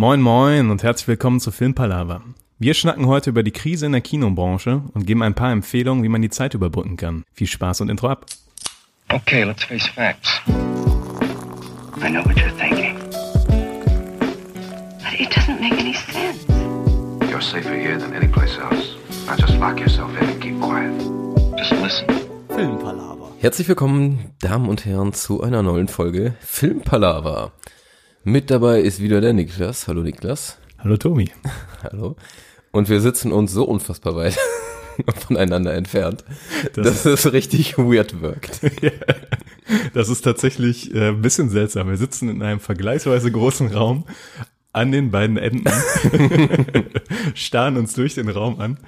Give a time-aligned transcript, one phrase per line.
[0.00, 2.22] Moin moin und herzlich willkommen zu Filmpalava.
[2.58, 6.08] Wir schnacken heute über die Krise in der Kinobranche und geben ein paar Empfehlungen, wie
[6.08, 7.22] man die Zeit überbrücken kann.
[7.34, 8.24] Viel Spaß und Intro ab.
[9.10, 10.40] Okay, let's face facts.
[10.48, 12.96] I know what you're thinking.
[15.02, 16.46] But it doesn't make any sense.
[17.30, 18.96] You're safer here than any place else.
[19.26, 20.98] Now just lock yourself in and keep quiet.
[21.58, 22.06] Just listen.
[23.40, 27.52] Herzlich willkommen, Damen und Herren, zu einer neuen Folge Filmpalava.
[28.24, 29.88] Mit dabei ist wieder der Niklas.
[29.88, 30.58] Hallo Niklas.
[30.78, 31.30] Hallo Tobi.
[31.82, 32.16] Hallo.
[32.70, 34.38] Und wir sitzen uns so unfassbar weit
[35.26, 36.24] voneinander entfernt,
[36.74, 38.60] Das- dass es richtig weird wirkt.
[39.94, 41.88] Das ist tatsächlich äh, ein bisschen seltsam.
[41.88, 44.04] Wir sitzen in einem vergleichsweise großen Raum
[44.72, 45.62] an den beiden Enden,
[47.36, 48.78] starren uns durch den Raum an.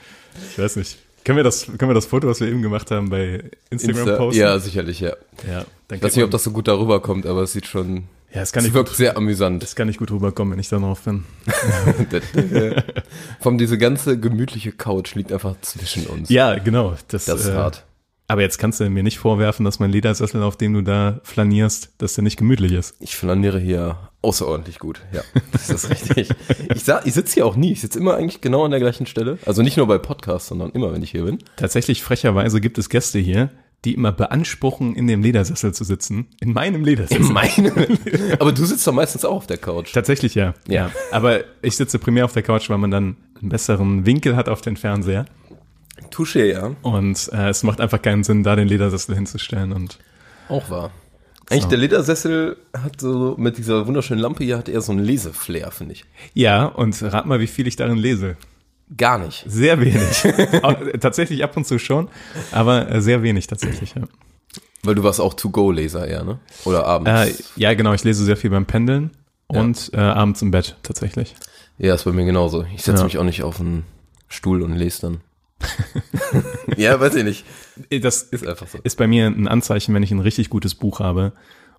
[0.50, 0.98] Ich weiß nicht.
[1.24, 4.16] Können wir das, können wir das Foto, was wir eben gemacht haben, bei Instagram Insta-
[4.16, 4.40] posten?
[4.40, 5.10] ja, sicherlich, ja.
[5.48, 5.64] ja.
[5.86, 8.42] Dann Ich weiß nicht, ob das so gut darüber kommt, aber es sieht schon, ja,
[8.42, 9.62] es kann es nicht wirkt gut, sehr amüsant.
[9.62, 11.24] das kann nicht gut rüberkommen, wenn ich da drauf bin.
[13.40, 16.28] Vom diese ganze gemütliche Couch liegt einfach zwischen uns.
[16.30, 16.96] Ja, genau.
[17.08, 17.84] Das, Das ist äh, hart.
[18.28, 21.90] Aber jetzt kannst du mir nicht vorwerfen, dass mein Ledersessel, auf dem du da flanierst,
[21.98, 22.94] dass der nicht gemütlich ist.
[23.00, 25.02] Ich flaniere hier außerordentlich gut.
[25.12, 25.20] Ja,
[25.52, 26.30] das ist richtig.
[26.74, 27.72] Ich, sa- ich sitze hier auch nie.
[27.72, 29.38] Ich sitze immer eigentlich genau an der gleichen Stelle.
[29.44, 31.38] Also nicht nur bei Podcasts, sondern immer, wenn ich hier bin.
[31.56, 33.50] Tatsächlich frecherweise gibt es Gäste hier,
[33.84, 36.28] die immer beanspruchen, in dem Ledersessel zu sitzen.
[36.40, 37.24] In meinem Ledersessel.
[37.24, 37.72] Meine.
[38.38, 39.92] Aber du sitzt doch meistens auch auf der Couch.
[39.92, 40.54] Tatsächlich ja.
[40.68, 40.90] Ja.
[41.10, 44.60] Aber ich sitze primär auf der Couch, weil man dann einen besseren Winkel hat auf
[44.60, 45.24] den Fernseher.
[46.10, 46.76] Touché, ja.
[46.82, 49.72] Und äh, es macht einfach keinen Sinn, da den Ledersessel hinzustellen.
[49.72, 49.98] Und
[50.48, 50.90] Auch wahr.
[51.50, 55.70] Eigentlich der Ledersessel hat so mit dieser wunderschönen Lampe hier hat eher so einen Leseflair,
[55.70, 56.04] finde ich.
[56.34, 58.36] ja, und rat mal, wie viel ich darin lese.
[58.96, 59.44] Gar nicht.
[59.46, 60.24] Sehr wenig.
[60.24, 62.08] Äh, tatsächlich ab und zu schon,
[62.50, 63.94] aber äh, sehr wenig tatsächlich.
[63.94, 64.02] Ja.
[64.82, 66.38] Weil du warst auch To-Go-Leser eher, ne?
[66.64, 67.40] Oder abends.
[67.40, 69.10] Äh, ja, genau, ich lese sehr viel beim Pendeln
[69.46, 71.34] und äh, abends im Bett tatsächlich.
[71.78, 72.64] Ja, ist bei mir genauso.
[72.74, 73.04] Ich setze Ja.
[73.04, 73.84] mich auch nicht auf einen
[74.28, 75.20] Stuhl und lese dann.
[76.76, 77.44] ja, weiß ich nicht.
[78.02, 78.78] Das Ist einfach so.
[78.82, 81.32] ist bei mir ein Anzeichen, wenn ich ein richtig gutes Buch habe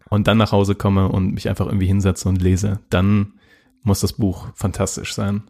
[0.09, 3.33] und dann nach Hause komme und mich einfach irgendwie hinsetze und lese, dann
[3.83, 5.43] muss das Buch fantastisch sein.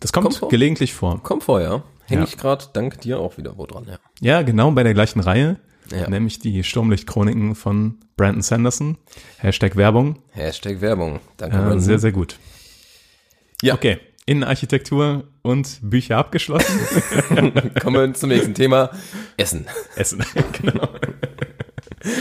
[0.00, 0.48] Das kommt, Kommt vor.
[0.48, 1.20] gelegentlich vor.
[1.22, 1.82] Komm vorher.
[2.06, 2.26] Hänge Ja.
[2.26, 3.98] ich gerade dank dir auch wieder wo dran, ja.
[4.20, 5.56] Ja, genau bei der gleichen Reihe,
[5.90, 6.08] Ja.
[6.08, 8.96] nämlich die Sturmlicht-Chroniken von Brandon Sanderson.
[9.38, 10.18] Hashtag Werbung.
[10.30, 11.20] Hashtag Werbung.
[11.36, 11.80] Danke, Äh, Brandon.
[11.80, 12.38] sehr, sehr gut.
[13.62, 13.74] Ja.
[13.74, 16.80] Okay, Innenarchitektur und Bücher abgeschlossen.
[17.82, 18.90] Kommen wir zum nächsten Thema.
[19.36, 19.66] Essen.
[19.96, 20.24] Essen.
[20.62, 20.88] genau.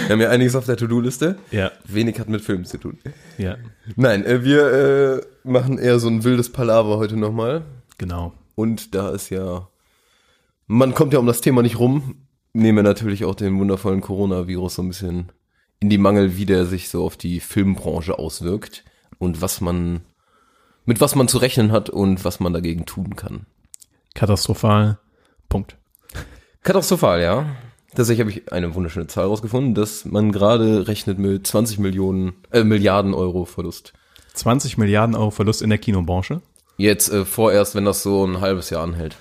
[0.07, 1.38] Wir haben ja einiges auf der To-Do-Liste.
[1.51, 2.97] Ja, Wenig hat mit Filmen zu tun.
[3.38, 3.57] ja,
[3.95, 7.63] Nein, äh, wir äh, machen eher so ein wildes Palaver heute nochmal.
[7.97, 8.33] genau.
[8.55, 9.69] Und da ist ja,
[10.67, 12.16] man kommt ja um das Thema nicht rum,
[12.51, 15.31] nehmen wir natürlich auch den wundervollen Coronavirus so ein bisschen
[15.79, 18.83] in die Mangel, wie der sich so auf die Filmbranche auswirkt
[19.17, 20.01] und was man,
[20.85, 23.45] mit was man zu rechnen hat und was man dagegen tun kann.
[24.13, 24.99] Katastrophal.
[25.47, 25.78] Punkt.
[26.63, 27.45] Katastrophal, ja.
[27.99, 32.63] Tatsächlich habe ich eine wunderschöne Zahl rausgefunden, dass man gerade rechnet mit 20 Millionen, äh,
[32.63, 33.91] Milliarden Euro Verlust.
[34.35, 36.39] 20 Milliarden Euro Verlust in der Kinobranche.
[36.77, 39.17] Jetzt äh, vorerst, wenn das so ein halbes Jahr anhält.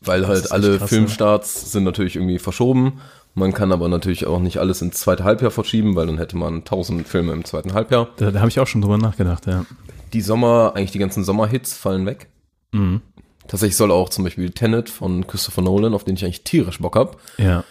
[0.00, 3.00] Weil halt alle krass, Filmstarts sind natürlich irgendwie verschoben.
[3.34, 6.58] Man kann aber natürlich auch nicht alles ins zweite Halbjahr verschieben, weil dann hätte man
[6.58, 8.10] 1000 Filme im zweiten Halbjahr.
[8.14, 9.66] Da, da habe ich auch schon drüber nachgedacht, ja.
[10.12, 12.28] Die Sommer, eigentlich die ganzen Sommerhits fallen weg.
[12.70, 13.00] Mhm.
[13.48, 16.96] Tatsächlich soll auch zum Beispiel Tenet von Christopher Nolan, auf den ich eigentlich tierisch Bock
[16.96, 17.20] hab.
[17.38, 17.64] Ja.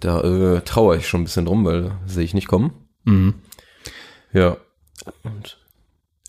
[0.00, 2.72] Da äh, trauere ich schon ein bisschen drum, weil sehe ich nicht kommen.
[3.04, 3.34] Mhm.
[4.32, 4.58] Ja.
[5.22, 5.58] Und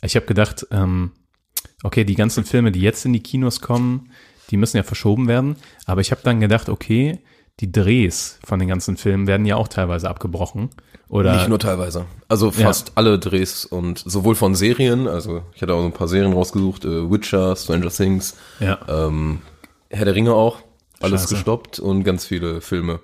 [0.02, 1.12] Ich habe gedacht, ähm,
[1.84, 4.12] okay, die ganzen Filme, die jetzt in die Kinos kommen,
[4.50, 5.58] die müssen ja verschoben werden.
[5.85, 7.19] Aber ich habe dann gedacht, okay,
[7.59, 10.69] die Drehs von den ganzen Filmen werden ja auch teilweise abgebrochen.
[11.09, 12.06] Oder Nicht nur teilweise.
[12.28, 16.09] Also fast alle Drehs und sowohl von Serien, also ich hatte auch so ein paar
[16.09, 19.40] Serien rausgesucht, äh, Witcher, Stranger Things, ja, ähm,
[19.90, 20.59] Herr der Ringe auch,
[21.00, 21.35] alles Scheiße.
[21.35, 23.00] gestoppt und ganz viele Filme.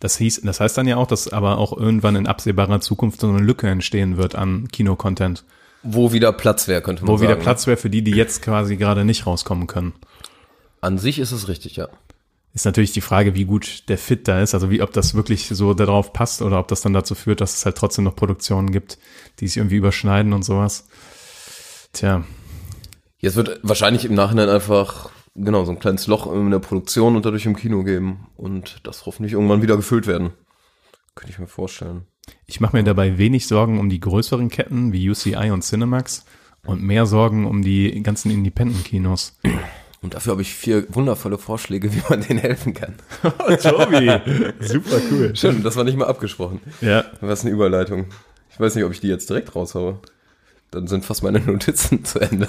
[0.00, 3.28] das hieß, das heißt dann ja auch, dass aber auch irgendwann in absehbarer Zukunft so
[3.28, 5.44] eine Lücke entstehen wird an Kinocontent,
[5.82, 7.28] Wo wieder Platz wäre, könnte man wo sagen.
[7.32, 9.92] wieder Platz wäre für die, die jetzt quasi gerade nicht rauskommen können.
[10.80, 11.88] An sich ist es richtig, ja.
[12.54, 15.48] Ist natürlich die Frage, wie gut der Fit da ist, also wie, ob das wirklich
[15.48, 18.72] so darauf passt oder ob das dann dazu führt, dass es halt trotzdem noch Produktionen
[18.72, 18.98] gibt,
[19.40, 20.86] die sich irgendwie überschneiden und sowas.
[21.94, 22.24] Tja,
[23.22, 27.24] Jetzt wird wahrscheinlich im Nachhinein einfach, genau, so ein kleines Loch in der Produktion und
[27.24, 30.32] dadurch im Kino geben und das hoffentlich irgendwann wieder gefüllt werden.
[31.14, 32.02] Könnte ich mir vorstellen.
[32.46, 36.24] ich mache mir dabei wenig Sorgen um die größeren Ketten wie UCI und Cinemax
[36.66, 39.38] und mehr Sorgen um die ganzen Independent-Kinos.
[40.02, 42.94] Und dafür habe ich vier wundervolle Vorschläge, wie man denen helfen kann.
[43.62, 45.34] Tobi, super cool.
[45.36, 46.60] Schön, das war nicht mal abgesprochen.
[46.80, 48.06] Ja, Was eine Überleitung.
[48.50, 49.98] Ich weiß nicht, ob ich die jetzt direkt raushaue.
[50.72, 52.48] dann sind fast meine Notizen zu Ende.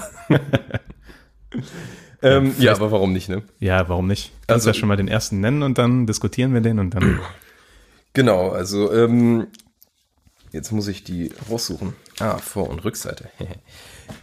[2.21, 3.43] ähm, ja, aber warum nicht, ne?
[3.59, 4.31] Ja, warum nicht?
[4.47, 7.19] Kannst Also- ja schon mal den ersten nennen und dann diskutieren wir den und dann.
[8.15, 9.47] Genau, also ähm,
[10.51, 11.93] jetzt muss ich die raussuchen.
[12.19, 13.27] Ah, Vor- und Rückseite.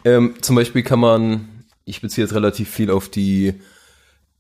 [0.05, 3.55] ähm, zum Beispiel kann man, ich beziehe jetzt relativ viel auf die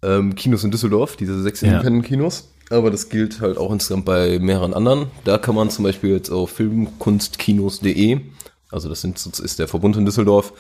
[0.02, 1.72] ähm, Kinos in Düsseldorf, diese sechs Ja.
[1.72, 2.48] Independent-Kinos.
[2.70, 5.06] Aber das gilt halt auch insgesamt bei mehreren anderen.
[5.24, 8.20] Da kann man zum Beispiel jetzt auf filmkunstkinos.de,
[8.70, 10.52] also das sind, ist der Verbund in Düsseldorf,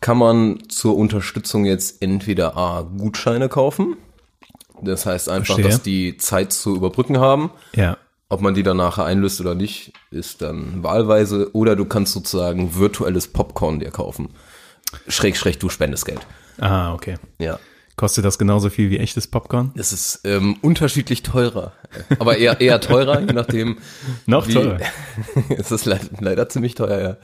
[0.00, 3.96] kann man zur Unterstützung jetzt entweder A, Gutscheine kaufen.
[4.80, 5.64] Das heißt einfach, Verstehe.
[5.66, 7.50] dass die Zeit zu überbrücken haben.
[7.74, 7.98] Ja.
[8.30, 11.50] Ob man die dann nachher einlöst oder nicht, ist dann wahlweise.
[11.52, 14.28] Oder du kannst sozusagen virtuelles Popcorn dir kaufen.
[15.08, 16.20] Schräg, schräg, du spendest Geld.
[16.58, 17.16] Ah, okay.
[17.38, 17.58] Ja.
[17.96, 19.72] Kostet das genauso viel wie echtes Popcorn?
[19.74, 21.72] Es ist ähm, unterschiedlich teurer.
[22.20, 23.78] Aber eher, eher teurer, je nachdem.
[24.26, 24.78] Noch wie- teurer.
[25.48, 27.16] es ist leider, leider ziemlich teuer, ja.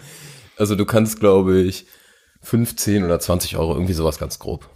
[0.56, 1.86] Also du kannst, glaube ich,
[2.42, 4.68] 15 oder 20 Euro, irgendwie sowas ganz grob.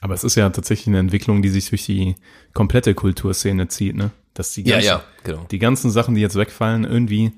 [0.00, 2.14] Aber es ist ja tatsächlich eine Entwicklung, die sich durch die
[2.54, 4.10] komplette Kulturszene zieht, ne?
[4.34, 5.46] Dass die Ja, ganzen, ja, genau.
[5.50, 7.32] die ganzen Sachen, die jetzt wegfallen, irgendwie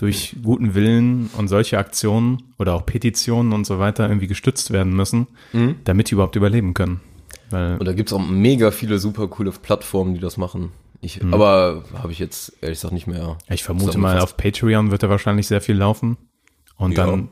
[0.00, 4.94] durch guten Willen und solche Aktionen oder auch Petitionen und so weiter irgendwie gestützt werden
[4.94, 5.76] müssen, Mhm.
[5.84, 7.00] damit die überhaupt überleben können.
[7.50, 10.72] Weil, Und da gibt's auch mega viele super coole Plattformen, die das machen.
[11.02, 13.36] Ich, Aber habe ich jetzt ehrlich gesagt nicht mehr.
[13.48, 16.16] ich vermute mal, auf Patreon wird da wahrscheinlich sehr viel laufen.
[16.76, 17.06] Und Ja.
[17.06, 17.28] dann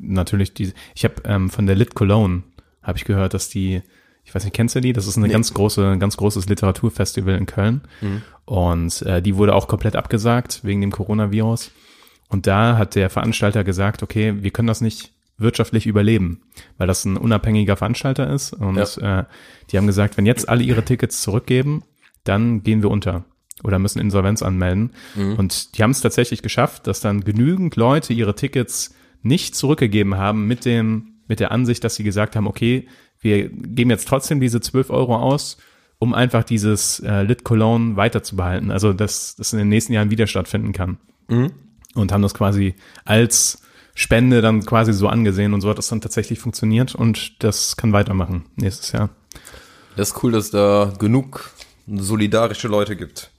[0.00, 2.42] natürlich die, ich habe ähm, von der Lit Cologne,
[2.82, 3.82] habe ich gehört, dass die,
[4.24, 4.92] ich weiß nicht, kennst du die?
[4.92, 7.82] Das ist eine ganz große, ein ganz großes Literaturfestival in Köln.
[8.00, 8.22] Mhm.
[8.44, 11.70] Und äh, die wurde auch komplett abgesagt wegen dem Coronavirus.
[12.32, 16.40] Und da hat der Veranstalter gesagt, okay, wir können das nicht wirtschaftlich überleben,
[16.78, 18.54] weil das ein unabhängiger Veranstalter ist.
[18.54, 19.24] Und äh,
[19.70, 21.84] die haben gesagt, wenn jetzt alle ihre Tickets zurückgeben,
[22.24, 23.24] dann gehen wir unter
[23.62, 24.92] oder müssen Insolvenz anmelden.
[25.36, 30.46] Und die haben es tatsächlich geschafft, dass dann genügend Leute ihre Tickets nicht zurückgegeben haben
[30.46, 32.88] mit dem, mit der Ansicht, dass sie gesagt haben, okay,
[33.20, 35.58] wir geben jetzt trotzdem diese 12 Euro aus,
[35.98, 38.70] um einfach dieses äh, Lit Cologne weiterzubehalten.
[38.70, 40.96] Also, dass das in den nächsten Jahren wieder stattfinden kann.
[41.94, 42.74] Und haben das quasi
[43.04, 43.62] als
[43.94, 47.92] Spende dann quasi so angesehen und so hat das dann tatsächlich funktioniert und das kann
[47.92, 49.10] weitermachen nächstes Jahr.
[49.96, 51.50] Das ist cool, dass da genug
[51.86, 53.30] solidarische Leute gibt.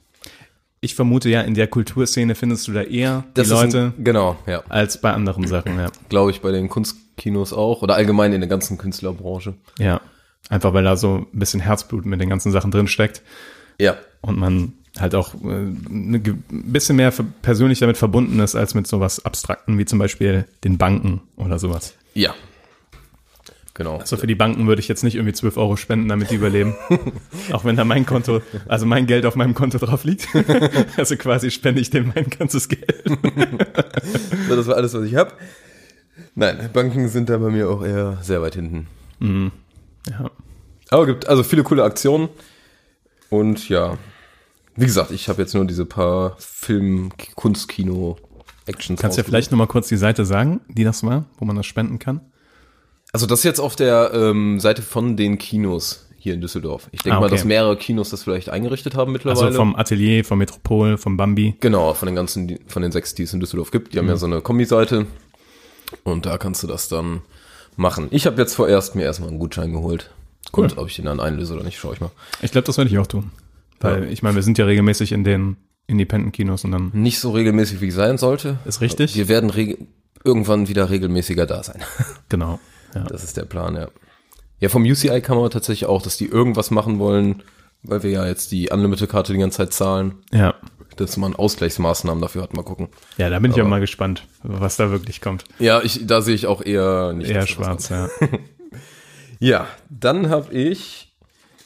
[0.80, 4.36] Ich vermute ja, in der Kulturszene findest du da eher Das die Leute Ein, genau,
[4.46, 4.62] ja.
[4.68, 5.90] als bei anderen Sachen, ja.
[6.08, 9.54] Glaube ich bei den Kunstkinos auch oder allgemein in der ganzen Künstlerbranche.
[9.78, 10.00] Ja.
[10.50, 13.22] Einfach weil da so ein bisschen Herzblut mit den ganzen Sachen drin steckt
[13.80, 13.96] Ja.
[14.20, 17.12] und man halt auch äh, ein ge- bisschen mehr
[17.42, 21.94] persönlich damit verbunden ist, als mit sowas Abstrakten wie zum Beispiel den Banken oder sowas.
[22.14, 22.34] Ja.
[23.76, 23.96] Genau.
[23.96, 26.76] Also für die Banken würde ich jetzt nicht irgendwie 12 Euro spenden, damit die überleben.
[27.52, 30.28] Auch wenn da mein Konto, also mein Geld auf meinem Konto drauf liegt.
[30.96, 33.02] Also quasi spende ich denen mein ganzes Geld.
[34.48, 35.32] So, das war alles, was ich habe.
[36.36, 38.86] Nein, Banken sind da bei mir auch eher sehr weit hinten.
[39.20, 40.30] Ja.
[40.90, 42.28] Aber gibt also viele coole Aktionen.
[43.30, 43.96] Und ja,
[44.76, 48.16] wie gesagt, ich habe jetzt nur diese paar Film, Kunstkino,
[48.66, 49.00] Actions.
[49.00, 51.66] Kannst du ja vielleicht nochmal kurz die Seite sagen, die das war, wo man das
[51.66, 52.20] spenden kann?
[53.12, 56.88] Also das ist jetzt auf der ähm, Seite von den Kinos hier in Düsseldorf.
[56.90, 57.36] Ich denke Ah, mal, okay.
[57.36, 59.46] dass mehrere Kinos das vielleicht eingerichtet haben mittlerweile.
[59.46, 61.54] Also vom Atelier, vom Metropol, vom Bambi.
[61.60, 63.92] Genau, von den ganzen, von den sechs, die es in Düsseldorf gibt.
[63.92, 64.10] Die haben Mhm.
[64.12, 65.06] ja so eine Kombi-Seite.
[66.02, 67.20] Und da kannst du das dann
[67.76, 68.08] machen.
[68.10, 70.10] Ich habe jetzt vorerst mir erstmal einen Gutschein geholt.
[70.56, 70.64] Cool.
[70.64, 72.10] Und ob ich den dann einlöse oder nicht, schaue ich mal.
[72.42, 73.30] Ich glaube, das werde ich auch tun.
[73.80, 74.10] Weil Ja.
[74.10, 77.88] ich meine, wir sind ja regelmäßig in den Independent-Kinos und dann Nicht so regelmäßig, wie
[77.88, 78.58] es sein sollte.
[78.64, 79.14] ist richtig.
[79.16, 79.52] Wir werden
[80.24, 81.82] irgendwann wieder regelmäßiger da sein.
[82.28, 82.58] Genau.
[82.94, 83.02] Ja.
[83.04, 83.88] Das ist der Plan, ja.
[84.60, 87.42] Ja, vom UCI kann man tatsächlich auch, dass die irgendwas machen wollen,
[87.82, 90.54] weil wir ja jetzt die Unlimited-Karte die ganze Zeit zahlen, ja.
[90.96, 92.54] dass man Ausgleichsmaßnahmen dafür hat.
[92.54, 92.88] Mal gucken.
[93.18, 95.44] Ja, da bin ich auch Aber- mal gespannt, was da wirklich kommt.
[95.58, 97.30] Ja, ich, da sehe ich auch eher nicht.
[97.30, 98.08] Eher schwarz, ja.
[99.40, 101.12] Ja, dann habe ich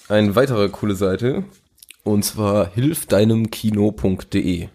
[0.08, 1.44] eine weitere coole Seite
[2.08, 4.68] und zwar hilfdeinemkino.de.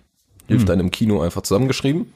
[0.48, 2.14] Hilf deinem Kino einfach zusammengeschrieben.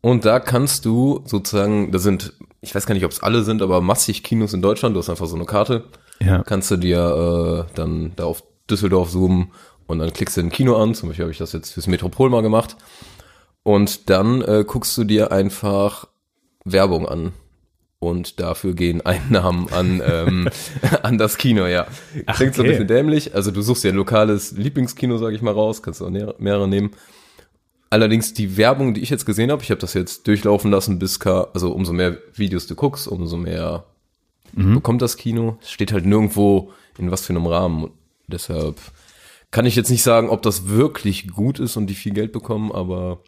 [0.00, 3.62] Und da kannst du sozusagen, da sind, ich weiß gar nicht, ob es alle sind,
[3.62, 4.94] aber massig Kinos in Deutschland.
[4.94, 5.84] Du hast einfach so eine Karte.
[6.20, 6.42] Ja.
[6.42, 9.52] Kannst du dir äh, dann da auf Düsseldorf zoomen
[9.86, 10.94] und dann klickst du ein Kino an.
[10.94, 12.76] Zum Beispiel habe ich das jetzt fürs Metropol mal gemacht.
[13.62, 16.06] Und dann äh, guckst du dir einfach
[16.64, 17.32] Werbung an.
[18.08, 20.48] Und dafür gehen Einnahmen an, ähm,
[21.02, 21.86] an das Kino, ja.
[22.34, 22.70] Klingt so ein okay.
[22.70, 23.34] bisschen dämlich.
[23.34, 25.82] Also du suchst dir ein lokales Lieblingskino, sage ich mal, raus.
[25.82, 26.90] Kannst du auch mehrere nehmen.
[27.90, 31.20] Allerdings die Werbung, die ich jetzt gesehen habe, ich habe das jetzt durchlaufen lassen, bis
[31.20, 33.84] K, also umso mehr Videos du guckst, umso mehr
[34.56, 35.58] bekommt das Kino.
[35.62, 37.84] Es steht halt nirgendwo in was für einem Rahmen.
[37.84, 37.92] Und
[38.26, 38.80] deshalb
[39.50, 42.72] kann ich jetzt nicht sagen, ob das wirklich gut ist und die viel Geld bekommen,
[42.72, 43.20] aber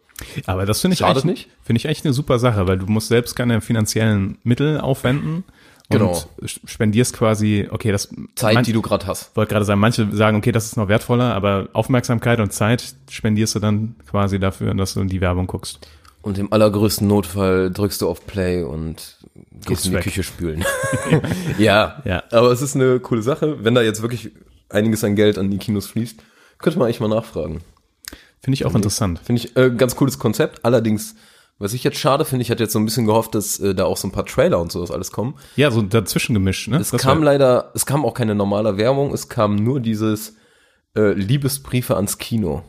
[0.45, 1.49] Aber das finde ich, Schadet eigentlich- nicht?
[1.63, 5.43] finde ich echt eine super Sache, weil du musst selbst keine finanziellen Mittel aufwenden
[5.89, 6.21] Genau.
[6.41, 9.35] und spendierst quasi, okay, das Zeit, man- die du gerade hast.
[9.37, 13.55] wollte gerade sagen, manche sagen, okay, das ist noch wertvoller, aber Aufmerksamkeit und Zeit spendierst
[13.55, 15.79] du dann quasi dafür, dass du in die Werbung guckst.
[16.23, 19.17] Und im allergrößten Notfall drückst du auf Play und
[19.65, 20.03] gehst in die weg.
[20.03, 20.65] Küche spülen.
[21.57, 22.23] ja, Ja.
[22.31, 23.63] aber es ist eine coole Sache.
[23.63, 24.31] Wenn da jetzt wirklich
[24.69, 26.19] einiges an Geld an die Kinos fließt,
[26.57, 27.61] könnte man eigentlich mal nachfragen.
[28.41, 29.19] Finde ich auch interessant.
[29.23, 30.63] Finde ich äh, ganz cooles Konzept.
[30.63, 31.15] Allerdings,
[31.59, 33.85] was ich jetzt schade finde, ich hatte jetzt so ein bisschen gehofft, dass äh, da
[33.85, 35.35] auch so ein paar Trailer und sowas alles kommen.
[35.55, 36.77] Ja, so dazwischen gemischt, ne?
[36.77, 40.35] Es Das kam leider, es kam auch keine normale Werbung, es kam nur dieses
[40.95, 42.63] äh, Liebesbriefe ans Kino.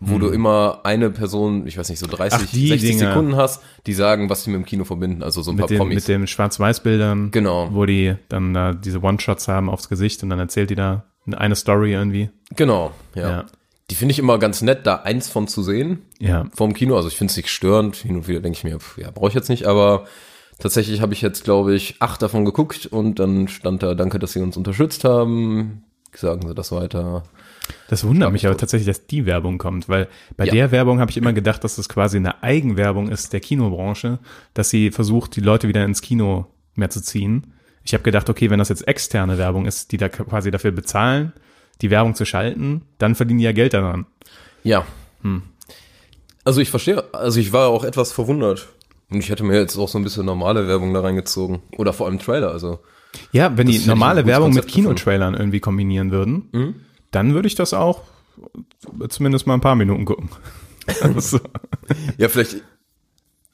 [0.00, 2.46] Wo du immer eine Person, ich weiß nicht, so 30, Hm.
[2.46, 3.08] Ach, die 60 Dinger.
[3.10, 5.68] Sekunden hast, die sagen, was sie mit dem Kino verbinden, also so ein mit, paar
[5.68, 5.94] den, Promis.
[5.96, 7.70] mit den Schwarz-Weiß-Bildern, Genau.
[7.72, 11.56] wo die dann da diese One-Shots haben aufs Gesicht und dann erzählt die da eine
[11.56, 12.30] Story irgendwie.
[12.54, 13.28] genau, ja.
[13.28, 13.46] Ja.
[13.90, 16.02] Die finde ich immer ganz nett, da eins von zu sehen.
[16.18, 16.46] Ja.
[16.54, 17.96] Vorm Kino, also ich finde es nicht störend.
[17.96, 20.04] Hin und wieder denke ich mir, pf, ja, brauche ich jetzt nicht, aber
[20.58, 24.32] tatsächlich habe ich jetzt, glaube ich, acht davon geguckt und dann stand da, danke, dass
[24.32, 25.84] Sie uns unterstützt haben.
[26.14, 27.22] Sagen Sie das weiter.
[27.88, 30.52] Das wundert mich aber tatsächlich, dass die Werbung kommt, weil bei Ja.
[30.52, 34.18] der Werbung habe ich immer gedacht, dass das quasi eine Eigenwerbung ist der Kinobranche,
[34.54, 37.52] dass sie versucht, die Leute wieder ins Kino mehr zu ziehen.
[37.84, 41.32] Ich habe gedacht, okay, wenn das jetzt externe Werbung ist, die da quasi dafür bezahlen,
[41.82, 44.06] die Werbung zu schalten, dann verdienen die ja Geld daran.
[44.64, 44.84] Ja.
[46.44, 48.68] Also ich verstehe, also ich war auch etwas verwundert.
[49.10, 51.60] Und ich hätte mir jetzt auch so ein bisschen normale Werbung da reingezogen.
[51.78, 52.80] Oder vor allem Trailer, also.
[53.32, 54.88] Ja, wenn Das die normale Werbung mit Konzept gefunden.
[54.96, 56.74] Kinotrailern irgendwie kombinieren würden, Mhm.
[57.10, 58.02] dann würde ich das auch
[59.08, 60.28] zumindest mal ein paar Minuten gucken.
[61.02, 61.38] Also,
[62.16, 62.56] Ja, vielleicht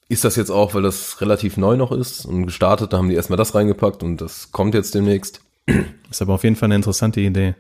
[0.08, 3.16] ist das jetzt auch, weil das relativ neu noch ist und gestartet, da haben die
[3.16, 5.40] erstmal das reingepackt und das kommt jetzt demnächst.
[6.10, 7.54] ist aber auf jeden Fall eine interessante Idee.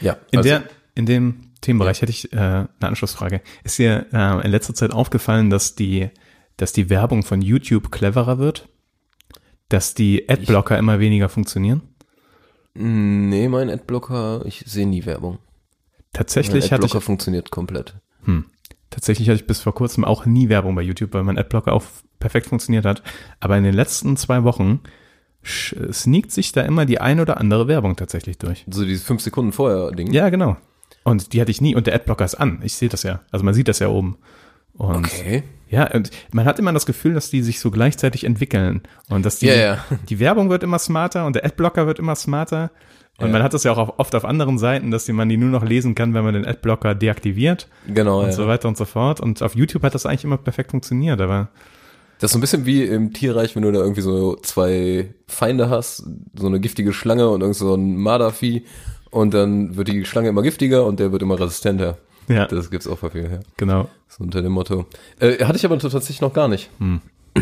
[0.00, 0.16] Ja.
[0.30, 0.62] In, also, der,
[0.94, 3.40] in dem Themenbereich hätte ich äh, eine Anschlussfrage.
[3.64, 6.10] Ist dir äh, in letzter Zeit aufgefallen, dass die,
[6.56, 8.68] dass die Werbung von YouTube cleverer wird?
[9.68, 11.82] Dass die Adblocker immer weniger funktionieren?
[12.74, 15.34] Nee, mein Adblocker, ich sehe nie Werbung.
[15.34, 17.94] Mein Tatsächlich hatte Adblocker ich, funktioniert komplett.
[18.90, 21.84] tatsächlich hatte ich bis vor kurzem auch nie Werbung bei YouTube, weil mein Adblocker auch
[22.18, 23.02] perfekt funktioniert hat.
[23.40, 24.80] Aber in den letzten zwei Wochen
[25.44, 28.64] sneakt sich da immer die ein oder andere Werbung tatsächlich durch.
[28.70, 30.12] So dieses fünf Sekunden vorher Ding.
[30.12, 30.56] Ja, genau.
[31.04, 31.74] Und die hatte ich nie.
[31.74, 32.60] Und der Adblocker ist an.
[32.62, 33.20] Ich sehe das ja.
[33.32, 34.18] Also man sieht das ja oben.
[34.74, 35.42] Und Okay.
[35.68, 39.38] Ja, und man hat immer das Gefühl, dass die sich so gleichzeitig entwickeln und dass
[39.38, 39.84] die, Ja, ja.
[40.08, 42.70] die Werbung wird immer smarter und der Adblocker wird immer smarter.
[43.18, 43.32] Und Ja.
[43.32, 45.94] man hat das ja auch oft auf anderen Seiten, dass man die nur noch lesen
[45.94, 49.20] kann, wenn man den Adblocker deaktiviert Genau, und so weiter und so fort.
[49.20, 51.48] Und auf YouTube hat das eigentlich immer perfekt funktioniert, aber
[52.22, 55.68] Das ist so ein bisschen wie im Tierreich, wenn du da irgendwie so zwei Feinde
[55.70, 56.04] hast,
[56.38, 58.64] so eine giftige Schlange und irgend so ein Mardervieh
[59.10, 61.98] und dann wird die Schlange immer giftiger und der wird immer resistenter.
[62.28, 63.40] ja, Das gibt's auch häufiger, ja.
[63.56, 63.88] genau.
[64.06, 64.86] So unter dem Motto.
[65.18, 66.70] Äh, hatte ich aber tatsächlich noch gar nicht.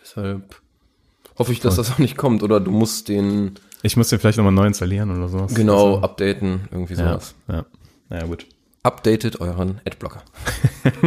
[0.00, 0.60] Deshalb
[1.36, 2.44] hoffe ich, dass das auch nicht kommt.
[2.44, 5.52] Oder du musst den Ich muss den vielleicht nochmal neu installieren oder sowas.
[5.52, 7.34] genau Also, updaten, irgendwie ja, sowas.
[7.48, 7.64] ja.
[8.08, 8.46] Naja, gut.
[8.84, 10.22] Updatet euren Adblocker.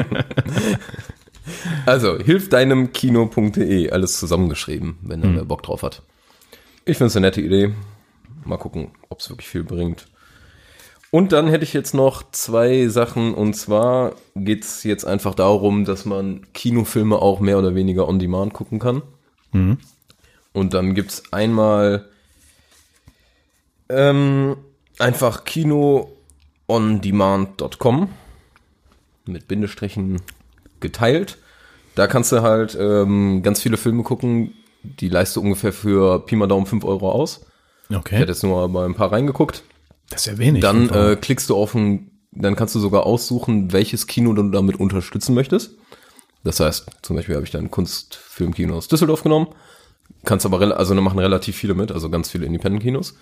[1.86, 5.38] also, hilf deinem Kino.de, alles zusammengeschrieben, wenn Hm.
[5.38, 6.02] er Bock drauf hat.
[6.86, 7.74] Ich finde es eine nette Idee.
[8.44, 10.08] Mal gucken, ob es wirklich viel bringt.
[11.12, 13.34] Und dann hätte ich jetzt noch zwei Sachen.
[13.34, 18.54] Und zwar geht's jetzt einfach darum, dass man Kinofilme auch mehr oder weniger on demand
[18.54, 19.02] gucken kann.
[19.52, 19.78] Mhm.
[20.52, 22.10] Und dann gibt's einmal
[23.90, 24.58] ähm,
[25.00, 28.10] einfach kinoondemand.com
[29.26, 30.22] mit Bindestrichen
[30.80, 31.38] geteilt.
[31.96, 34.54] Da kannst du halt ähm, ganz viele Filme gucken.
[34.84, 37.46] Die leiste ungefähr für Pi mal Daumen 5 Euro aus.
[37.90, 38.18] Ich Okay.
[38.18, 39.64] hätte jetzt nur mal ein paar reingeguckt.
[40.10, 40.62] Das ist ja wenig.
[40.62, 44.80] Dann äh, klickst du auf ein, dann kannst du sogar aussuchen, welches Kino du damit
[44.80, 45.76] unterstützen möchtest.
[46.44, 49.48] Das heißt, zum Beispiel habe ich dann Kunstfilmkino aus Düsseldorf genommen.
[50.26, 53.16] Kannst aber, also da machen relativ viele mit, also ganz viele Independent-Kinos.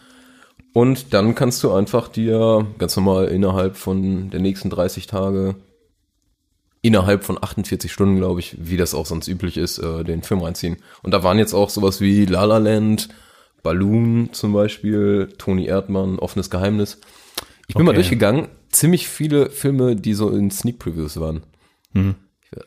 [0.73, 5.55] Und dann kannst du einfach dir ganz normal innerhalb von der nächsten 30 Tage,
[6.83, 10.41] innerhalb von 48 Stunden, glaube ich, wie das auch sonst üblich ist, äh, den Film
[10.41, 10.77] reinziehen.
[11.01, 13.09] Und da waren jetzt auch sowas wie La La Land,
[13.63, 16.99] Balloon zum Beispiel, Toni Erdmann, Offenes Geheimnis.
[17.67, 17.99] Ich bin mal Okay.
[18.01, 21.43] durchgegangen, ziemlich viele Filme, die so in Sneak Previews waren.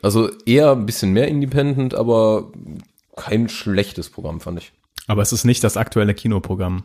[0.01, 2.51] Also eher ein bisschen mehr Independent, aber
[3.15, 4.73] kein schlechtes Programm, fand ich.
[5.05, 6.83] Aber es ist nicht das aktuelle Kinoprogramm.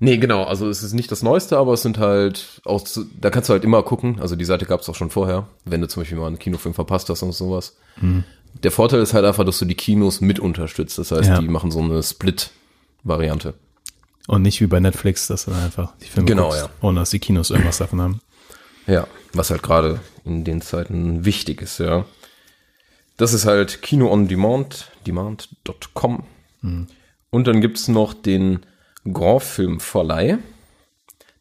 [0.00, 0.44] Nee, genau.
[0.44, 2.86] Also es ist nicht das Neueste, aber es sind halt auch,
[3.20, 4.20] da kannst du halt immer gucken.
[4.20, 6.74] Also die Seite gab es auch schon vorher, wenn du zum Beispiel mal einen Kinofilm
[6.74, 7.76] verpasst hast und sowas.
[8.62, 10.98] Der Vorteil ist halt einfach, dass du die Kinos mit unterstützt.
[10.98, 11.40] Das heißt, Ja.
[11.40, 13.54] die machen so eine Split-Variante.
[14.28, 16.68] Und nicht wie bei Netflix, dass du dann einfach die Filme Genau, guckst, ja.
[16.80, 18.20] ohne dass die Kinos irgendwas davon haben.
[18.86, 22.04] Ja, was halt gerade in den Zeiten wichtig ist, ja.
[23.16, 26.22] Das ist halt Kino on Demand, demand.com.
[27.30, 28.60] Und dann gibt's noch den
[29.04, 30.38] Grand Film Verleih.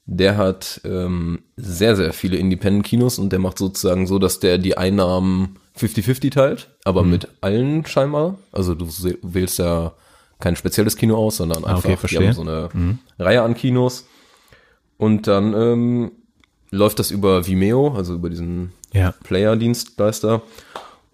[0.05, 4.77] Der hat ähm, sehr, sehr viele Independent-Kinos und der macht sozusagen so, dass der die
[4.77, 8.37] Einnahmen 50-50 teilt, aber mit allen scheinbar.
[8.53, 8.87] Also du
[9.21, 9.93] wählst ja
[10.39, 12.69] kein spezielles Kino aus, sondern einfach okay, die haben so eine
[13.19, 14.05] Reihe an Kinos.
[14.97, 16.11] Und dann ähm,
[16.71, 19.13] läuft das über Vimeo, also über diesen Ja.
[19.23, 20.41] Player-Dienstleister.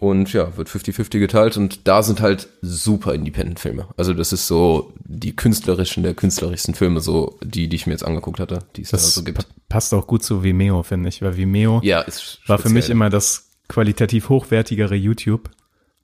[0.04, 3.88] Und ja, wird 50-50 geteilt und da sind halt super Independent-Filme.
[3.96, 8.04] Also das ist so die künstlerischen der künstlerischsten Filme, so die, die ich mir jetzt
[8.04, 9.38] angeguckt hatte, die es da so gibt.
[9.38, 12.04] pa- passt auch gut zu Vimeo, finde ich, weil Vimeo Ja,
[12.48, 15.50] war für mich immer das qualitativ hochwertigere YouTube,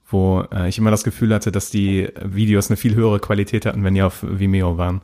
[0.07, 3.83] wo äh, ich immer das Gefühl hatte, dass die Videos eine viel höhere Qualität hatten,
[3.83, 5.01] wenn die auf Vimeo waren.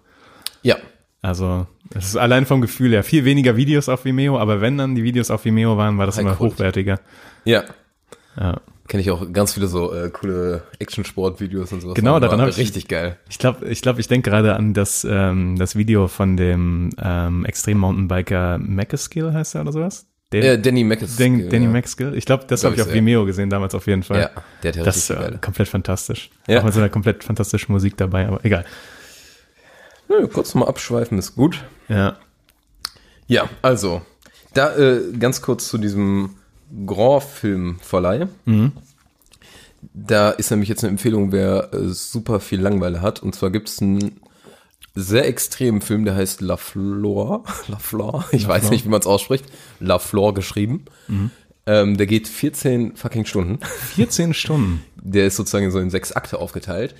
[0.61, 0.77] Ja,
[1.21, 4.95] Also es ist allein vom Gefühl her viel weniger Videos auf Vimeo, aber wenn dann
[4.95, 6.55] die Videos auf Vimeo waren, war das High immer Quality.
[6.55, 6.99] hochwertiger.
[7.43, 7.63] ja.
[8.39, 8.61] Ja.
[8.87, 11.95] Kenne ich auch ganz viele so äh, coole Action-Sport-Videos und sowas.
[11.95, 13.17] Genau, daran hab ich- Richtig geil.
[13.29, 17.45] Ich glaube, ich, glaub, ich denke gerade an das, ähm, das Video von dem ähm,
[17.45, 20.05] Extrem-Mountainbiker Macaskill, heißt er oder sowas?
[20.33, 21.15] Den, Äh, Danny Mackes.
[21.15, 22.13] Den, Danny Maxgill.
[22.15, 22.95] Ich glaube, das Glaub habe ich auf ja.
[22.95, 24.19] Vimeo gesehen damals auf jeden Fall.
[24.21, 24.29] Ja,
[24.63, 26.29] der hat ja das ist äh, komplett fantastisch.
[26.47, 26.59] Ja.
[26.59, 28.65] Auch mit so einer komplett fantastischen Musik dabei, aber egal.
[30.09, 31.63] Nö, kurz mal abschweifen ist gut.
[31.89, 32.17] Ja.
[33.27, 34.03] Ja, also,
[34.53, 36.35] da äh, ganz kurz zu diesem
[36.85, 38.27] Grand-Film-Verleih.
[39.93, 43.21] Da ist nämlich jetzt eine Empfehlung, wer äh, super viel Langeweile hat.
[43.21, 44.19] Und zwar gibt's einen
[44.95, 47.43] sehr extremen Film, der heißt La Flor.
[47.67, 49.45] La Flor, ich weiß nicht, wie man es ausspricht.
[49.79, 50.85] La Flor geschrieben.
[51.67, 53.59] Ähm, der geht 14 fucking Stunden.
[53.95, 54.81] 14 Stunden.
[55.01, 56.95] Der ist sozusagen so in sechs Akte aufgeteilt,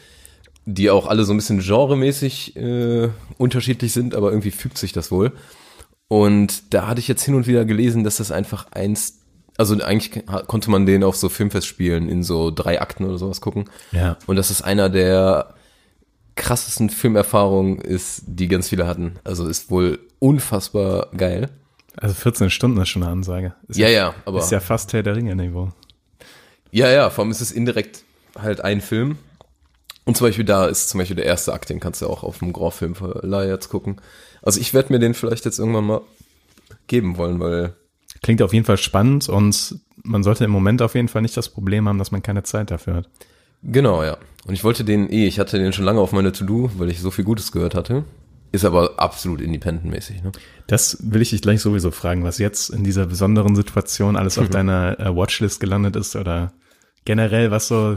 [0.66, 5.12] die auch alle so ein bisschen genremäßig äh, unterschiedlich sind, aber irgendwie fügt sich das
[5.12, 5.32] wohl.
[6.08, 9.20] Und da hatte ich jetzt hin und wieder gelesen, dass das einfach eins,
[9.58, 13.70] also eigentlich konnte man den auf so Filmfestspielen in so drei Akten oder sowas gucken.
[13.92, 14.18] Ja.
[14.28, 15.54] Und dass es einer der
[16.36, 19.20] krassesten Filmerfahrungen ist, die ganz viele hatten.
[19.24, 21.50] Also ist wohl unfassbar geil.
[21.98, 23.56] Also 14 Stunden ist schon eine Ansage.
[23.68, 25.72] Ist Ja, ja, aber Ist ja fast Herr der Ringe-Niveau.
[26.72, 28.04] Ja, ja, vor allem ist es indirekt
[28.38, 29.18] halt ein Film.
[30.04, 32.40] Und zum Beispiel da ist zum Beispiel der erste Akt, den kannst du auch auf
[32.40, 34.02] dem Grand Filmverleih jetzt gucken.
[34.42, 36.02] Also ich werde mir den vielleicht jetzt irgendwann mal
[36.88, 37.76] geben wollen, weil
[38.22, 41.50] Klingt auf jeden Fall spannend und man sollte im Moment auf jeden Fall nicht das
[41.50, 43.10] Problem haben, dass man keine Zeit dafür hat.
[43.64, 44.18] genau, ja.
[44.46, 47.00] Und ich wollte den eh, ich hatte den schon lange auf meiner To-Do, weil ich
[47.00, 48.04] so viel Gutes gehört hatte.
[48.52, 50.32] Ist aber absolut independent-mäßig, ne?
[50.68, 54.50] Das will ich dich gleich sowieso fragen, was jetzt in dieser besonderen Situation alles auf
[54.50, 56.54] deiner äh, Watchlist gelandet ist oder
[57.06, 57.96] generell, was so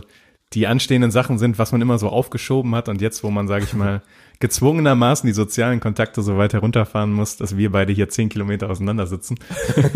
[0.55, 3.65] die anstehenden Sachen sind, was man immer so aufgeschoben hat und jetzt, wo man, sage
[3.65, 4.03] ich mal,
[4.41, 9.07] gezwungenermaßen die sozialen Kontakte so weit herunterfahren muss, dass wir beide hier zehn Kilometer auseinander
[9.07, 9.39] sitzen.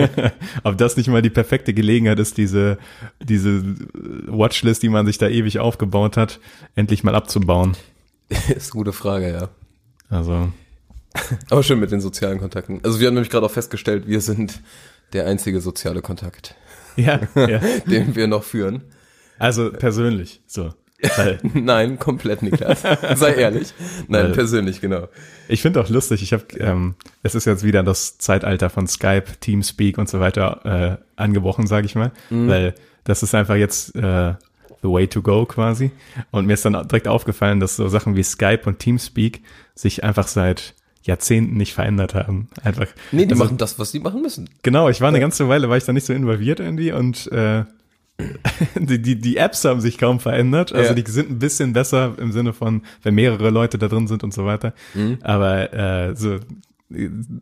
[0.64, 2.78] Ob das nicht mal die perfekte Gelegenheit ist, diese,
[3.20, 3.62] diese
[4.26, 6.40] Watchlist, die man sich da ewig aufgebaut hat,
[6.74, 7.76] endlich mal abzubauen.
[8.28, 9.48] ist eine gute Frage, ja.
[10.08, 10.52] Also,
[11.50, 12.80] Aber schön mit den sozialen Kontakten.
[12.82, 14.60] Also wir haben nämlich gerade auch festgestellt, wir sind
[15.12, 16.54] der einzige soziale Kontakt,
[16.96, 17.60] ja, ja.
[17.86, 18.82] den wir noch führen.
[19.38, 20.72] Also persönlich, so.
[21.54, 22.82] Nein, komplett Niklas.
[23.14, 23.74] Sei ehrlich.
[24.08, 25.08] Nein, Weil- persönlich, genau.
[25.48, 29.24] Ich finde auch lustig, ich habe, ähm, es ist jetzt wieder das Zeitalter von Skype,
[29.40, 34.34] Teamspeak und so weiter äh, angebrochen, sage ich mal, weil das ist einfach jetzt äh,
[34.82, 35.90] the way to go quasi.
[36.30, 39.42] Und mir ist dann direkt aufgefallen, dass so Sachen wie Skype und Teamspeak
[39.74, 42.48] sich einfach seit Jahrzehnten nicht verändert haben.
[42.62, 42.86] Einfach.
[43.10, 44.48] Nee, die also, machen das, was die machen müssen.
[44.62, 47.64] Genau, ich war eine ganze Weile, war ich da nicht so involviert irgendwie und äh,
[48.78, 50.72] die, die, die Apps haben sich kaum verändert.
[50.72, 50.94] Also Ja.
[50.94, 54.32] die sind ein bisschen besser im Sinne von, wenn mehrere Leute da drin sind und
[54.34, 54.74] so weiter.
[54.94, 55.18] Mhm.
[55.22, 56.38] Aber äh, so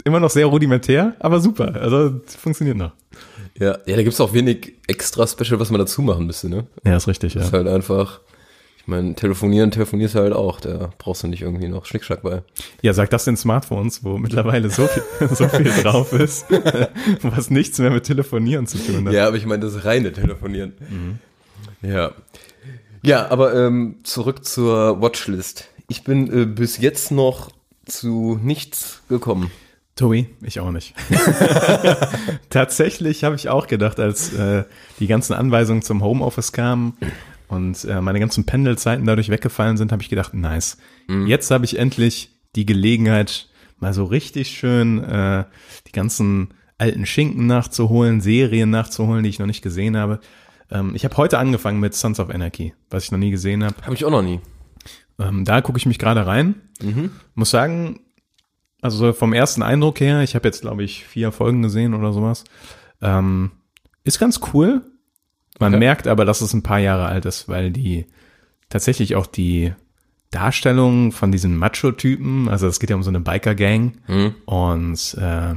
[0.04, 1.74] immer noch sehr rudimentär, aber super.
[1.80, 2.92] Also funktioniert noch.
[3.58, 6.66] Ja, ja, da gibt's auch wenig extra Special, was man dazu machen müsste, ne?
[6.84, 7.42] Ja, ist richtig, ja.
[7.42, 8.20] Ist halt einfach,
[8.80, 12.42] ich meine, telefonieren, telefonierst du halt auch, da brauchst du nicht irgendwie noch Schnickschnack bei.
[12.80, 15.02] Ja, sag das den Smartphones, wo mittlerweile so viel,
[15.34, 16.46] so viel drauf ist,
[17.22, 19.12] was nichts mehr mit Telefonieren zu tun hat.
[19.12, 20.72] Ja, aber ich meine, das reine Telefonieren.
[21.82, 22.12] Ja.
[23.02, 25.68] Ja, aber ähm, zurück zur Watchlist.
[25.88, 27.50] Ich bin äh, bis jetzt noch
[27.84, 29.50] zu nichts gekommen.
[29.94, 30.94] Tobi, ich auch nicht.
[32.50, 34.64] Tatsächlich habe ich auch gedacht, als äh,
[35.00, 36.96] die ganzen Anweisungen zum Homeoffice kamen
[37.50, 40.78] und äh, meine ganzen Pendelzeiten dadurch weggefallen sind, habe ich gedacht, nice.
[41.26, 45.44] Jetzt habe ich endlich die Gelegenheit, mal so richtig schön äh,
[45.86, 50.20] die ganzen alten Schinken nachzuholen, Serien nachzuholen, die ich noch nicht gesehen habe.
[50.70, 53.74] Ähm, ich habe heute angefangen mit Sons of Anarchy, was ich noch nie gesehen habe.
[53.82, 54.40] Habe ich auch noch nie.
[55.18, 56.54] Ähm, da gucke ich mich gerade rein.
[57.34, 58.00] Muss sagen,
[58.80, 62.12] also so vom ersten Eindruck her, ich habe jetzt, glaube ich, vier Folgen gesehen oder
[62.12, 62.44] sowas.
[63.02, 63.50] Ähm,
[64.04, 64.82] ist ganz cool.
[65.60, 65.78] Man Okay.
[65.78, 68.06] merkt aber, dass es ein paar Jahre alt ist, weil die
[68.68, 69.72] tatsächlich auch die
[70.30, 74.34] Darstellung von diesen Macho-Typen, also es geht ja um so eine Biker-Gang Hm.
[74.46, 75.54] und äh,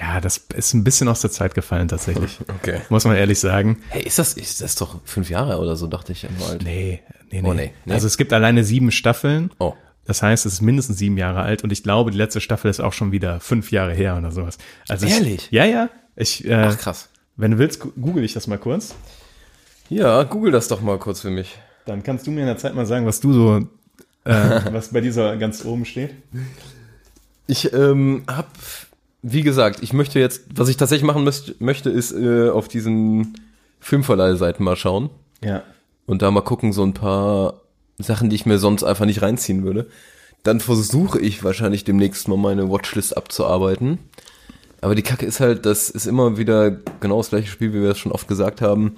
[0.00, 2.38] ja, das ist ein bisschen aus der Zeit gefallen tatsächlich.
[2.48, 2.80] Okay.
[2.88, 3.78] Muss man ehrlich sagen.
[3.88, 6.62] Hey, ist das, ist das doch fünf Jahre oder so, dachte ich immer alt.
[6.62, 7.48] Nee, nee, nee.
[7.48, 7.92] Oh, nee, nee.
[7.92, 9.50] Also es gibt alleine sieben Staffeln.
[9.58, 9.74] Oh.
[10.04, 12.80] Das heißt, es ist mindestens sieben Jahre alt und ich glaube, die letzte Staffel ist
[12.80, 14.56] auch schon wieder fünf Jahre her oder sowas.
[14.88, 15.48] Also ich- Ehrlich?
[15.50, 15.90] ja, ja.
[16.16, 17.10] Ich, äh, Ach, krass.
[17.36, 18.94] Wenn du willst, google ich das mal kurz.
[19.88, 21.58] Ja, google das doch mal kurz für mich.
[21.86, 23.56] Dann kannst du mir in der Zeit mal sagen, was du so,
[24.24, 26.10] äh, was bei dieser ganz oben steht.
[27.46, 28.50] Ich ähm, hab,
[29.22, 33.38] wie gesagt, ich möchte jetzt, was ich tatsächlich machen müsst, möchte, ist äh, auf diesen
[33.80, 35.08] Filmverleihseiten mal schauen
[35.42, 35.62] Ja.
[36.06, 37.60] und da mal gucken, so ein paar
[37.98, 39.88] Sachen, die ich mir sonst einfach nicht reinziehen würde.
[40.42, 43.98] Dann versuche ich wahrscheinlich demnächst mal meine Watchlist abzuarbeiten.
[44.80, 46.70] Aber die Kacke ist halt, das ist immer wieder
[47.00, 48.96] genau das gleiche Spiel, wie wir es schon oft gesagt haben.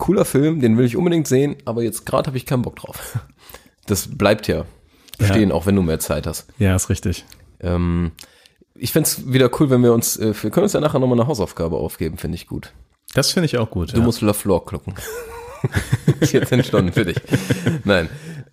[0.00, 3.18] Cooler Film, den will ich unbedingt sehen, aber jetzt gerade habe ich keinen Bock drauf.
[3.86, 4.66] Das bleibt ja
[5.18, 6.46] bestehen, auch wenn du mehr Zeit hast.
[6.58, 7.24] Ja, ist richtig.
[7.58, 8.12] Ähm,
[8.76, 11.26] ich fänd's wieder cool, wenn wir uns, äh, wir können uns ja nachher nochmal eine
[11.26, 12.72] Hausaufgabe aufgeben, finde ich gut.
[13.14, 13.92] Das finde ich auch gut.
[13.92, 14.04] Du ja.
[14.04, 14.94] musst La Flor gucken.
[16.22, 17.16] 14 Stunden für dich.
[17.84, 18.08] Nein.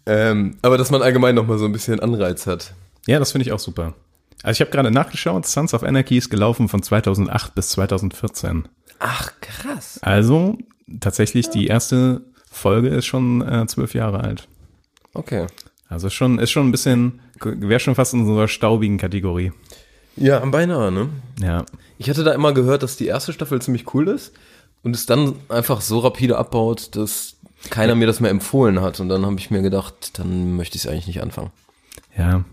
[0.08, 2.74] Ähm, aber dass man allgemein nochmal so ein bisschen Anreiz hat.
[3.06, 3.94] Ja, das finde ich auch super.
[4.42, 8.68] Also ich habe gerade nachgeschaut, Sons of Anarchy ist gelaufen von 2008 bis 2014.
[9.00, 10.00] Ach, krass.
[10.02, 10.58] Also
[11.00, 12.22] tatsächlich die erste
[12.52, 14.48] Folge ist schon äh, zwölf Jahre alt.
[15.14, 15.48] Okay.
[15.90, 19.52] Also schon ist schon ein bisschen, wäre schon fast in so einer staubigen Kategorie.
[20.16, 21.10] Ja, beinahe, ne?
[21.42, 21.66] Ja.
[21.98, 24.34] Ich hatte da immer gehört, dass die erste Staffel ziemlich cool ist
[24.84, 27.36] und es dann einfach so rapide abbaut, dass
[27.70, 29.00] keiner mir das mehr empfohlen hat.
[29.00, 31.52] Und dann habe ich mir gedacht, dann möchte ich es eigentlich nicht anfangen.
[32.18, 32.44] Ja.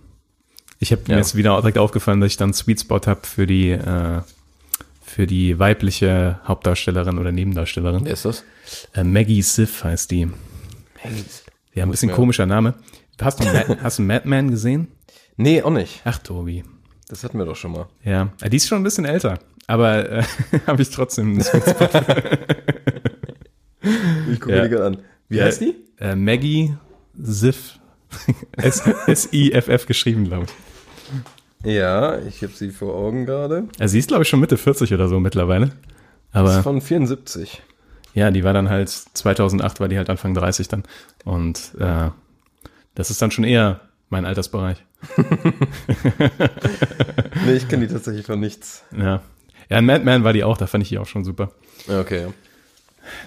[0.78, 1.14] Ich habe Ja.
[1.14, 4.20] mir jetzt wieder direkt aufgefallen, dass ich dann Sweet Spot habe für die äh,
[5.14, 8.04] für die weibliche Hauptdarstellerin oder Nebendarstellerin.
[8.04, 8.42] Wer ist das?
[8.94, 10.28] Äh, Maggie Siff heißt die.
[11.72, 12.74] Ja, ein bisschen mir- komischer Name.
[13.20, 14.88] Hast du, Mad, hast du Madman gesehen?
[15.36, 16.00] Nee, auch nicht.
[16.04, 16.64] Ach, Tobi.
[17.06, 17.86] Das hatten wir doch schon mal.
[18.02, 20.22] Ja, Äh, die ist schon ein bisschen älter, aber äh,
[20.66, 21.40] habe ich trotzdem.
[24.32, 24.62] Ich gucke Ja.
[24.62, 24.98] mir die gerade an.
[25.28, 25.74] Wie Ja, heißt die?
[25.98, 26.74] Äh, Maggie
[27.16, 27.78] Siff.
[28.56, 30.50] S- S-I-F-F geschrieben, glaube ich.
[31.64, 33.64] Ja, ich habe sie vor Augen gerade.
[33.78, 35.66] Also sie ist, glaube ich, schon Mitte 40 oder so mittlerweile.
[36.32, 37.62] Das Aber ist von 74.
[38.14, 40.84] ja, die war dann halt 2008, war die halt Anfang 30 dann.
[41.24, 42.10] Und äh,
[42.94, 44.84] das ist dann schon eher mein Altersbereich.
[47.46, 48.84] Nee, ich kenne die tatsächlich von nichts.
[48.96, 49.20] Ja.
[49.68, 51.50] Ja, in Madman war die auch, da fand ich die auch schon super.
[51.88, 52.28] Okay.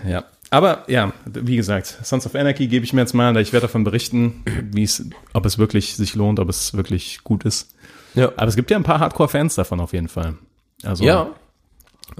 [0.07, 0.25] Ja.
[0.49, 3.83] Aber ja, wie gesagt, Sons of Anarchy gebe ich mir jetzt mal, ich werde davon
[3.83, 7.75] berichten, wie es, ob es wirklich sich lohnt, ob es wirklich gut ist.
[8.17, 8.31] Ja.
[8.35, 10.35] Aber es gibt ja ein paar Hardcore-Fans davon auf jeden Fall.
[10.83, 11.29] Also Ja.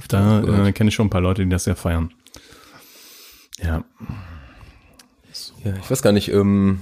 [0.07, 2.13] da äh, kenne ich schon ein paar Leute, die das sehr feiern.
[3.61, 3.83] Ja.
[5.63, 6.29] Ja, ich weiß gar nicht.
[6.31, 6.81] Ähm,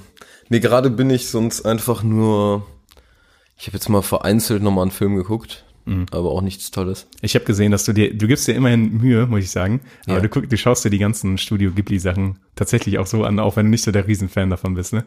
[0.50, 2.66] nee, gerade bin ich sonst einfach nur.
[3.58, 5.64] Ich habe jetzt mal vereinzelt nochmal einen Film geguckt,
[6.12, 7.08] aber auch nichts Tolles.
[7.22, 9.80] Ich habe gesehen, dass du dir, du gibst dir immerhin Mühe, muss ich sagen.
[10.08, 10.20] Aber Ja.
[10.22, 13.68] du, guck, du schaust dir die ganzen Studio Ghibli-Sachen tatsächlich auch so an, auch wenn
[13.68, 15.06] du nicht so der Riesenfan davon bist, ne?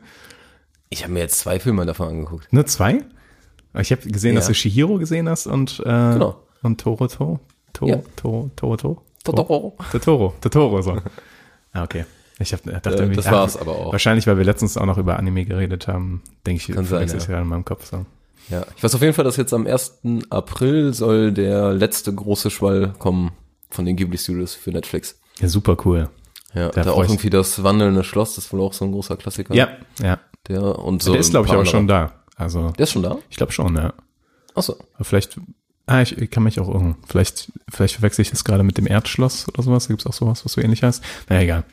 [0.89, 2.51] Ich habe mir jetzt zwei Filme davon angeguckt.
[2.51, 3.05] Nur zwei?
[3.75, 4.41] Ich habe gesehen, Ja.
[4.41, 6.37] dass du Shihiro gesehen hast und, äh, Genau.
[6.63, 7.41] und Toroto.
[7.75, 7.97] To, Ja.
[8.17, 9.77] to, to, to, Totoro.
[9.93, 10.35] Totoro.
[10.41, 10.97] Totoro, so.
[11.73, 12.05] Ah, okay.
[12.41, 13.93] Ich hab, dachte Äh, irgendwie, das ach, war's aber auch.
[13.93, 17.19] Wahrscheinlich, weil wir letztens auch noch über Anime geredet haben, denke ich, Kann sein, verwechsel
[17.19, 17.35] ich ja.
[17.35, 18.07] ja in meinem Kopf so.
[18.49, 19.99] Ja, ich weiß auf jeden Fall, dass jetzt am 1.
[20.31, 23.33] April soll der letzte große Schwall kommen
[23.71, 25.21] von den Ghibli Studios für Netflix.
[25.41, 26.09] Ja, super cool.
[26.55, 29.17] Ja, Da da auch irgendwie das wandelnde Schloss, das ist wohl auch so ein großer
[29.19, 29.55] Klassiker.
[29.55, 29.69] Ja,
[30.01, 30.19] ja.
[30.49, 31.13] Der und so.
[31.13, 32.13] Der ist, glaube ich, aber schon da.
[32.39, 33.19] Also, Der ist schon da?
[33.29, 33.93] ich glaube schon, ja.
[34.55, 34.77] Achso.
[35.03, 35.39] Vielleicht,
[35.87, 36.97] ah, ich, ich kann mich auch irren.
[37.07, 39.85] Vielleicht, vielleicht verwechsel ich das gerade mit dem Erdschloss oder sowas.
[39.87, 41.03] Da gibt's auch sowas, was so ähnlich heißt.
[41.29, 41.65] Na egal.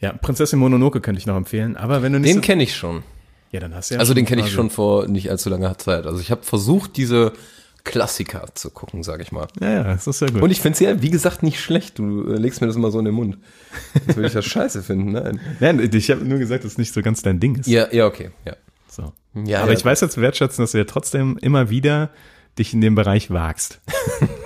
[0.00, 1.76] Ja, Prinzessin Mononoke könnte ich noch empfehlen.
[1.76, 3.02] Aber wenn du nicht Den so, kenne ich schon.
[3.50, 6.06] ja, dann hast du ja Also den kenne ich schon vor nicht allzu langer Zeit.
[6.06, 7.32] Also ich habe versucht, diese
[7.84, 9.48] Klassiker zu gucken, sag ich mal.
[9.60, 10.42] Ja, ja, das ist sehr gut.
[10.42, 11.98] Und ich finde es ja, wie gesagt, nicht schlecht.
[11.98, 13.38] Du äh, legst mir das immer so in den Mund.
[14.06, 15.12] Das würde ich ja scheiße finden.
[15.12, 15.40] Nein.
[15.60, 17.66] Nein, ich habe nur gesagt, dass es nicht so ganz dein Ding ist.
[17.66, 18.30] Ja, ja, okay.
[18.46, 18.54] Ja.
[19.34, 22.10] Ja, Aber ja, ich weiß jetzt wertschätzen, dass du ja trotzdem immer wieder
[22.58, 23.80] dich in dem Bereich wagst.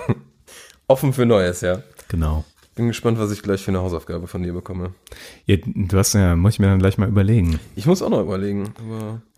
[0.87, 1.81] Offen für Neues, ja.
[2.07, 2.45] Genau.
[2.75, 4.91] Bin gespannt, was ich gleich für eine Hausaufgabe von dir bekomme.
[5.45, 7.57] Ja, du hast ja, muss ich mir dann gleich mal überlegen.
[7.77, 8.73] Ich muss auch noch überlegen.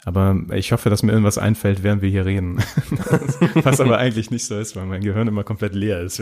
[0.05, 2.57] Aber Aber ich hoffe, dass mir irgendwas einfällt, während wir hier reden.
[3.63, 6.19] Was aber eigentlich nicht so ist, weil mein Gehirn immer komplett leer ist.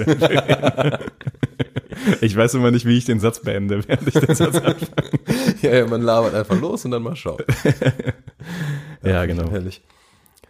[2.21, 4.75] Ich weiß immer nicht, wie ich den Satz beende, während ich den Satz anfange.
[5.61, 7.41] ja, ja, man labert einfach los und dann mal schauen.
[9.03, 9.51] Ja, genau.
[9.51, 9.81] Herrlich.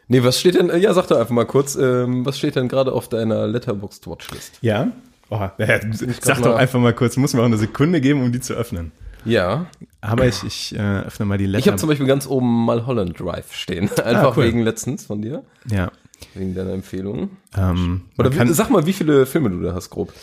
[0.08, 2.93] Nee, was steht denn, ja, sag doch einfach mal kurz, ähm, was steht denn gerade
[2.93, 4.60] auf deiner Letterboxd Watchlist?
[4.62, 4.91] Ja?
[5.30, 8.32] Oh, ja, sag mal- doch einfach mal kurz, muss mir auch eine Sekunde geben, um
[8.32, 8.92] die zu öffnen.
[9.26, 9.66] Ja,
[10.02, 11.60] Aber ich, ich äh, öffne mal die Letter.
[11.60, 13.90] ich habe zum Beispiel ganz oben mal Holland Drive stehen.
[14.04, 14.46] Einfach cool.
[14.46, 15.92] wegen letztens von dir, ja.
[16.36, 17.32] wegen deiner Empfehlung.
[17.58, 20.14] Ähm, Oder wie, kann, sag mal, wie viele Filme du da hast, grob.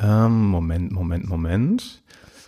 [0.00, 2.02] ähm, Moment, Moment, Moment.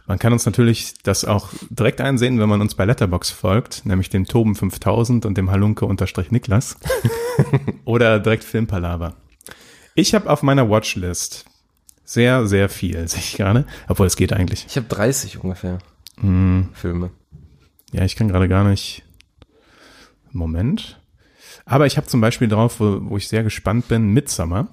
[0.09, 4.11] Man kann uns natürlich das auch direkt einsehen, wenn man uns bei Letterbox folgt, nämlich
[4.11, 6.77] dem Toben 5000 und dem Halunke unterstrich Niklas.
[7.85, 9.15] Oder direkt Filmpalava.
[9.95, 11.45] Ich habe auf meiner Watchlist
[12.13, 13.65] sehr, sehr viel, sehe ich gerade.
[13.89, 14.67] Obwohl, es geht eigentlich.
[14.69, 15.79] Ich habe 30 ungefähr
[16.21, 17.11] Hm, Filme.
[17.93, 19.05] ja, ich kann gerade gar nicht.
[20.33, 21.01] Moment.
[21.65, 24.69] Aber ich habe zum Beispiel drauf, wo, wo ich sehr gespannt bin, Midsummer.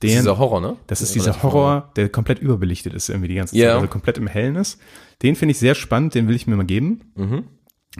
[0.00, 0.76] Das ist Den, dieser Horror, ne?
[0.86, 3.74] Das ist dieser Horror, der komplett überbelichtet ist irgendwie die ganze Zeit, Ja.
[3.76, 4.80] also komplett im Hellen ist.
[5.22, 7.12] Den finde ich sehr spannend, den will ich mir mal geben.
[7.14, 7.44] Mhm.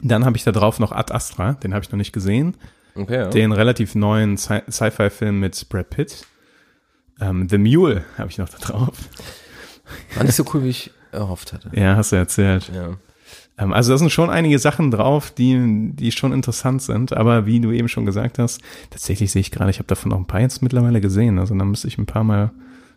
[0.02, 2.56] Dann habe ich da drauf noch Ad Astra, den habe ich noch nicht gesehen.
[2.96, 3.28] Okay, ja.
[3.28, 6.26] Den relativ neuen Sci- Sci-Fi-Film mit Brad Pitt.
[7.20, 8.96] Ähm, The Mule habe ich noch da drauf.
[10.14, 11.70] War nicht so cool, wie ich erhofft hatte.
[11.72, 12.70] Ja, hast du erzählt.
[12.74, 12.96] Ja.
[13.56, 17.60] Ähm, also da sind schon einige Sachen drauf, die, die schon interessant sind, aber wie
[17.60, 20.40] du eben schon gesagt hast, tatsächlich sehe ich gerade, ich habe davon noch ein paar
[20.40, 22.50] jetzt mittlerweile gesehen, also da müsste ich ein paar mal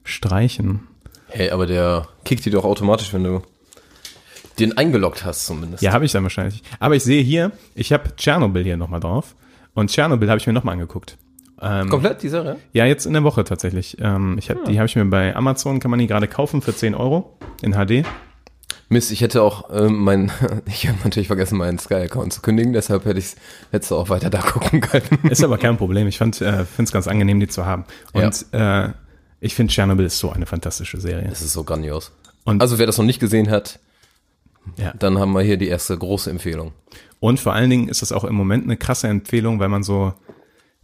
[0.03, 0.87] streichen.
[1.27, 3.41] Hey, aber der kickt die doch automatisch, wenn du
[4.59, 5.83] den eingeloggt hast zumindest.
[5.83, 6.63] Ja, habe ich dann wahrscheinlich.
[6.79, 9.35] Aber ich sehe hier, ich habe Tschernobyl hier nochmal drauf.
[9.75, 11.17] Und Tschernobyl habe ich mir nochmal angeguckt.
[11.61, 12.57] Ähm, Komplett die Sache?
[12.73, 13.97] ja, jetzt in der Woche tatsächlich.
[13.99, 16.75] Ähm, ich hab, Die habe ich mir bei Amazon, kann man die gerade kaufen für
[16.75, 18.05] 10 Euro in HD.
[18.89, 20.31] Mist, ich hätte auch ähm, mein,
[20.65, 23.35] ich habe natürlich vergessen, meinen Sky-Account zu kündigen, deshalb hätte ich
[23.71, 25.05] hättest du auch weiter da gucken können.
[25.29, 26.07] Ist aber kein Problem.
[26.07, 27.85] Ich fand, äh, finde es ganz angenehm, die zu haben.
[28.13, 28.89] Und äh,
[29.39, 31.27] ich finde, Tschernobyl ist so eine fantastische Serie.
[31.29, 32.11] Das ist so grandios.
[32.45, 33.79] Und- also wer das noch nicht gesehen hat,
[34.77, 34.93] Ja.
[34.97, 36.71] dann haben wir hier die erste große Empfehlung.
[37.19, 40.13] Und vor allen Dingen ist das auch im Moment eine krasse Empfehlung, weil man so,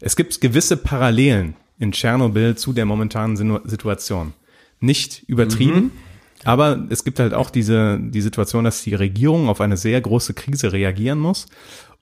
[0.04, 3.36] es gibt gewisse Parallelen in Tschernobyl zu der momentanen
[3.66, 4.34] Situation.
[4.80, 5.92] Nicht übertrieben,
[6.44, 10.34] aber es gibt halt auch diese, die Situation, dass die Regierung auf eine sehr große
[10.34, 11.48] Krise reagieren muss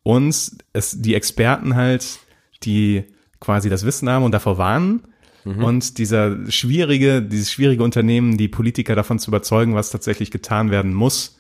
[0.04, 2.20] und es, die Experten halt,
[2.64, 3.04] die
[3.40, 5.04] quasi das Wissen haben und davor warnen,
[5.44, 10.94] und dieser schwierige, dieses schwierige Unternehmen, die Politiker davon zu überzeugen, was tatsächlich getan werden
[10.94, 11.40] muss,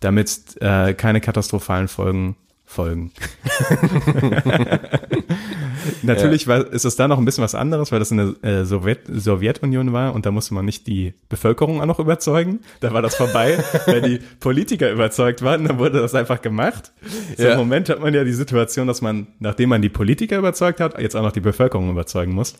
[0.00, 3.12] damit äh, keine katastrophalen Folgen folgen.
[6.02, 8.64] Natürlich war, ist es da noch ein bisschen was anderes, weil das in der äh,
[8.64, 12.60] Sowjet, Sowjetunion war und da musste man nicht die Bevölkerung auch noch überzeugen.
[12.80, 13.58] Da war das vorbei.
[13.86, 16.92] Wenn die Politiker überzeugt waren, dann wurde das einfach gemacht.
[17.36, 17.52] So Ja.
[17.52, 20.98] Im Moment hat man ja die Situation, dass man, nachdem man die Politiker überzeugt hat,
[21.00, 22.54] jetzt auch noch die Bevölkerung überzeugen muss.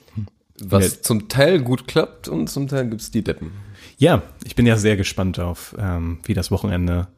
[0.61, 1.03] Was Ja.
[1.03, 3.53] zum Teil gut klappt und zum Teil gibt's die Deppen.
[3.97, 7.09] Ja, ich bin ja sehr gespannt auf, ähm, wie das Wochenende,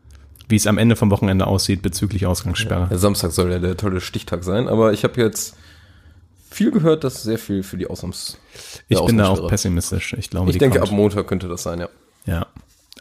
[0.49, 2.89] wie es am Ende vom Wochenende aussieht bezüglich Ausgangssperre.
[2.91, 5.57] Der Samstag soll ja der tolle Stichtag sein, aber ich habe jetzt
[6.51, 8.37] viel gehört, dass sehr viel für die Ausnahms.
[8.89, 10.15] Ich bin da auch pessimistisch.
[10.19, 10.91] Ich glaube, Ich denke, kommt.
[10.91, 11.89] ab Montag könnte das sein, ja.
[12.27, 12.47] Ja.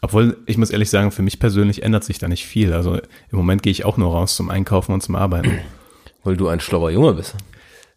[0.02, 2.72] Obwohl, ich muss ehrlich sagen, für mich persönlich ändert sich da nicht viel.
[2.72, 5.58] Also im Moment gehe ich auch nur raus zum Einkaufen und zum Arbeiten.
[6.24, 7.34] Weil du ein schlauer Junge bist.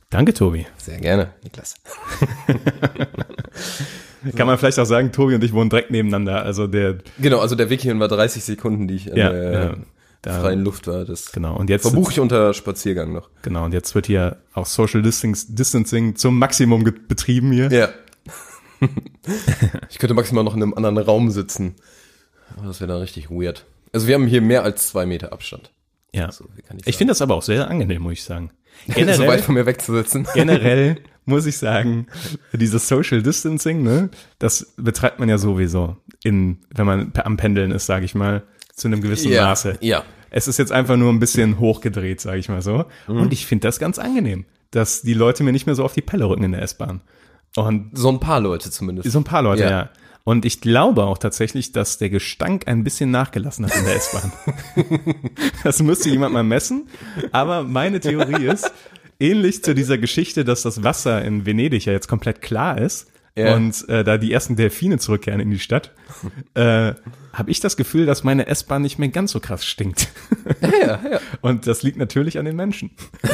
[0.09, 0.65] Danke, Tobi.
[0.77, 1.75] Sehr gerne, Niklas.
[4.35, 6.43] Kann man vielleicht auch sagen, Tobi und ich wohnen direkt nebeneinander.
[6.43, 9.75] Also der, Genau, also der Weg hierhin war 30 Sekunden, die ich Ja, der ja,
[10.23, 11.05] da- freien Luft war.
[11.05, 11.55] Das genau.
[11.55, 13.29] Und jetzt, verbuche ich unter Spaziergang noch.
[13.43, 13.65] genau.
[13.65, 17.71] Und jetzt wird hier auch Social Distancing, zum Maximum betrieben hier.
[17.71, 17.89] Ja.
[19.89, 21.75] ich könnte maximal noch in einem anderen Raum sitzen.
[22.57, 23.65] Aber das wäre dann richtig weird.
[23.93, 25.71] Also wir haben hier mehr als zwei Meter Abstand.
[26.13, 26.31] Ja.
[26.31, 28.51] So, kann ich Ich finde das aber auch sehr angenehm, muss ich sagen.
[28.87, 30.27] so Generell, weit von mir wegzusitzen.
[30.33, 32.07] generell muss ich sagen,
[32.51, 34.09] dieses Social Distancing, ne,
[34.39, 38.43] das betreibt man ja sowieso in, wenn man am Pendeln ist, sage ich mal,
[38.75, 39.77] zu einem gewissen Ja, Maße.
[39.81, 40.03] ja.
[40.35, 42.85] Es ist jetzt einfach nur ein bisschen hochgedreht, sage ich mal so.
[43.07, 43.17] Mhm.
[43.21, 46.01] Und ich finde das ganz angenehm, dass die Leute mir nicht mehr so auf die
[46.01, 47.01] Pelle rücken in der S-Bahn.
[47.55, 49.11] Und So ein paar Leute zumindest.
[49.11, 49.69] so ein paar Leute, Ja.
[49.69, 49.89] ja.
[50.25, 54.31] Und ich glaube auch tatsächlich, dass der Gestank ein bisschen nachgelassen hat in der S-Bahn.
[55.63, 56.87] das müsste jemand mal messen.
[57.31, 58.71] Aber meine Theorie ist,
[59.19, 63.55] ähnlich zu dieser Geschichte, dass das Wasser in Venedig ja jetzt komplett klar ist Ja.
[63.55, 65.91] und äh, da die ersten Delfine zurückkehren in die Stadt,
[66.53, 66.93] äh,
[67.33, 70.09] habe ich das Gefühl, dass meine S-Bahn nicht mehr ganz so krass stinkt.
[70.61, 71.19] ja, ja.
[71.41, 72.91] Und das liegt natürlich an den Menschen.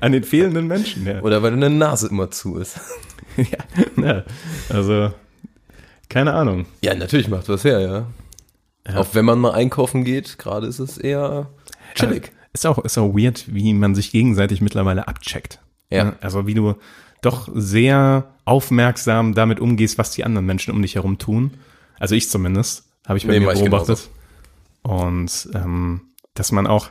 [0.00, 1.20] an den fehlenden Menschen, ja.
[1.20, 2.80] Oder weil deine Nase immer zu ist.
[3.36, 4.24] ja, ja.
[4.70, 5.12] Also,
[6.08, 6.64] keine Ahnung.
[6.82, 8.06] Ja, natürlich macht was her, ja.
[8.96, 11.50] Auch wenn man mal einkaufen geht, gerade ist es eher
[11.94, 12.32] chillig.
[12.52, 15.60] Ist auch, ist auch weird, wie man sich gegenseitig mittlerweile abcheckt.
[15.90, 16.16] Ja.
[16.20, 16.74] Also wie du
[17.22, 21.52] doch sehr aufmerksam damit umgehst, was die anderen Menschen um dich herum tun.
[21.98, 24.08] Also ich zumindest, habe ich bei Nee, mir beobachtet.
[24.82, 26.00] Und ähm,
[26.34, 26.90] dass man auch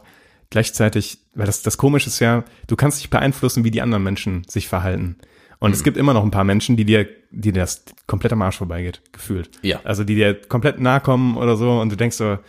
[0.50, 4.44] gleichzeitig, weil das, das Komische ist ja, du kannst nicht beeinflussen, wie die anderen Menschen
[4.48, 5.18] sich verhalten.
[5.60, 8.42] Und es gibt immer noch ein paar Menschen, die dir, die dir das komplett am
[8.42, 9.50] Arsch vorbeigeht, gefühlt.
[9.62, 9.82] Ja.
[9.84, 12.40] Also die dir komplett nahe kommen oder so und du denkst so,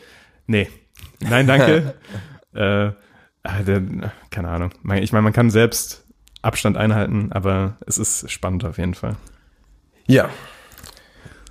[0.46, 0.68] nee,
[1.18, 1.94] nein, danke.
[2.54, 2.92] äh,
[3.42, 4.70] ah, keine Ahnung.
[5.00, 5.99] Ich meine, man kann selbst
[6.42, 9.16] Abstand einhalten, aber es ist spannend auf jeden Fall.
[10.06, 10.28] Ja.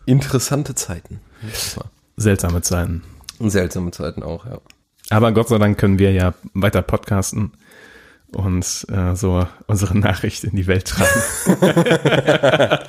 [0.05, 1.19] Interessante Zeiten.
[2.17, 3.03] Seltsame Zeiten.
[3.39, 4.59] Seltsame Zeiten auch, ja.
[5.11, 7.51] Aber Gott sei Dank können wir ja weiter podcasten
[8.31, 11.09] und äh, so unsere Nachricht in die Welt tragen.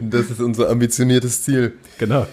[0.00, 1.74] Das ist unser ambitioniertes Ziel.
[1.98, 2.26] genau,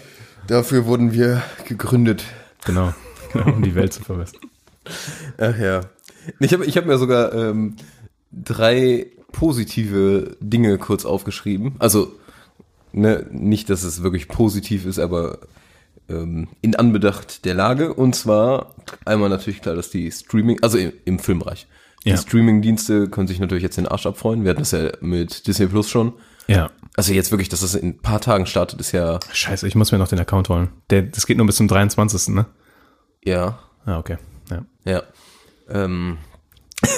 [0.46, 2.24] Dafür wurden wir gegründet.
[2.64, 2.94] genau,
[3.32, 4.40] genau, um die Welt zu verbessern.
[5.38, 5.80] Ach ja.
[6.40, 7.76] Ich habe ich hab mir sogar ähm,
[8.32, 11.74] drei positive Dinge kurz aufgeschrieben.
[11.78, 12.12] Also,
[12.92, 15.38] ne, nicht, dass es wirklich positiv ist, aber
[16.08, 17.92] ähm, in Anbedacht der Lage.
[17.94, 21.66] Und zwar einmal natürlich klar, dass die Streaming, also im, im Filmbereich.
[22.04, 22.16] Die Ja.
[22.16, 24.44] Streaming-Dienste können sich natürlich jetzt den Arsch abfreuen.
[24.44, 26.12] Wir hatten das ja mit Disney Plus schon.
[26.46, 29.74] Ja, Also jetzt wirklich, dass das in ein paar Tagen startet, ist ja, scheiße, ich
[29.74, 30.68] muss mir noch den Account holen.
[30.90, 32.46] Der, das geht nur bis zum 23., ne?
[33.24, 34.16] ja, Ah, okay,
[34.50, 34.64] ja.
[34.84, 35.02] Ja.
[35.68, 36.18] Ähm.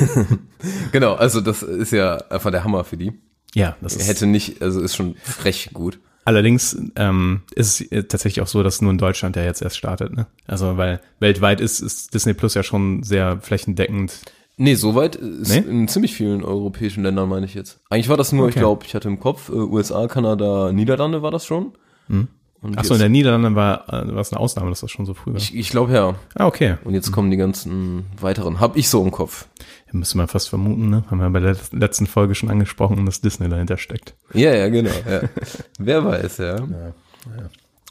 [0.92, 3.12] genau, also das ist ja einfach der Hammer für die.
[3.54, 5.98] Ja, das ist Hätte nicht, also ist schon frech gut.
[6.24, 9.78] Allerdings ähm, ist es äh, tatsächlich auch so, dass nur in Deutschland ja jetzt erst
[9.78, 10.14] startet.
[10.14, 10.26] Ne?
[10.46, 14.20] Also weil weltweit ist, ist Disney Plus ja schon sehr flächendeckend.
[14.58, 15.58] Nee, soweit ist Nee?
[15.70, 17.80] in ziemlich vielen europäischen Ländern, meine ich jetzt.
[17.88, 18.60] Eigentlich war das nur, ich Okay.
[18.60, 21.72] glaube, ich hatte im Kopf, äh, USA, Kanada, Niederlande war das schon.
[22.08, 22.28] Und
[22.74, 25.32] Achso, in der Niederlande war äh, war es eine Ausnahme, dass das schon so früh
[25.32, 25.38] war.
[25.38, 26.16] ich, ich glaube ja.
[26.34, 26.76] ah, okay.
[26.84, 28.58] Und jetzt kommen die ganzen weiteren.
[28.58, 29.46] Hab ich so im Kopf.
[29.86, 31.04] Ja, müsste man fast vermuten, ne?
[31.08, 34.14] Haben wir bei der letzten Folge schon angesprochen, dass Disney dahinter steckt.
[34.34, 34.90] Ja, ja, genau.
[35.08, 35.22] Ja.
[35.78, 36.56] Wer weiß, ja.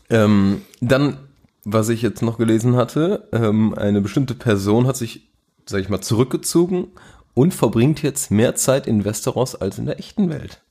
[0.09, 1.17] Ähm, dann,
[1.63, 5.29] was ich jetzt noch gelesen hatte, ähm, eine bestimmte Person hat sich,
[5.65, 6.87] sag ich mal, zurückgezogen
[7.33, 10.61] und verbringt jetzt mehr Zeit in Westeros als in der echten Welt.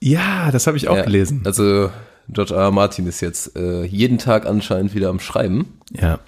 [0.00, 1.42] Ja, das habe ich auch ja, gelesen.
[1.44, 1.90] Also
[2.28, 2.62] George R.
[2.62, 2.70] R.
[2.70, 6.18] Martin ist jetzt äh, jeden Tag anscheinend wieder am Schreiben Ja.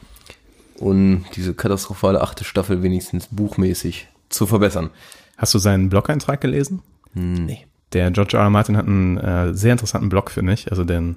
[0.78, 4.90] und diese katastrophale achte Staffel wenigstens buchmäßig zu verbessern.
[5.36, 6.82] Hast du seinen Blog-Eintrag gelesen?
[7.14, 7.66] Nee.
[7.92, 8.44] Der George R.
[8.44, 8.50] R.
[8.50, 11.16] Martin hat einen äh, sehr interessanten Blog, finde ich, also den,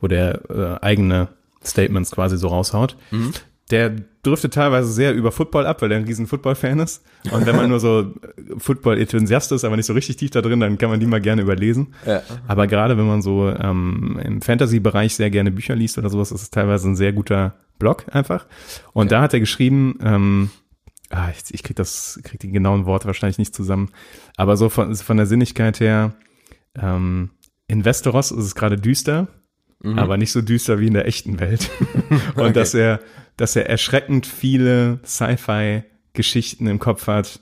[0.00, 1.28] wo der äh, eigene
[1.64, 2.96] Statements quasi so raushaut.
[3.70, 7.04] Der driftet teilweise sehr über Football ab, weil er ein riesen Football-Fan ist.
[7.30, 10.60] Und wenn man nur so äh, Football-Enthusiast ist, aber nicht so richtig tief da drin,
[10.60, 11.94] dann kann man die mal gerne überlesen.
[12.06, 12.22] Ja.
[12.46, 16.42] Aber gerade wenn man so ähm, im Fantasy-Bereich sehr gerne Bücher liest oder sowas, ist
[16.42, 18.46] es teilweise ein sehr guter Blog einfach.
[18.92, 20.50] Und da hat er geschrieben, ähm,
[21.10, 23.90] ah, ich, ich krieg das, krieg die genauen Worte wahrscheinlich nicht zusammen,
[24.36, 26.12] aber so von, von der Sinnigkeit her,
[26.80, 27.30] ähm,
[27.66, 29.28] in Westeros ist es gerade düster,
[29.82, 31.70] aber nicht so düster wie in der echten Welt.
[32.34, 33.00] Und dass er,
[33.36, 37.40] dass er erschreckend viele Sci-Fi-Geschichten im Kopf hat,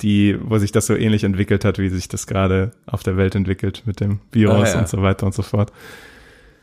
[0.00, 3.34] die, wo sich das so ähnlich entwickelt hat, wie sich das gerade auf der Welt
[3.34, 4.78] entwickelt mit dem Virus Ah, ja.
[4.80, 5.72] und so weiter und so fort.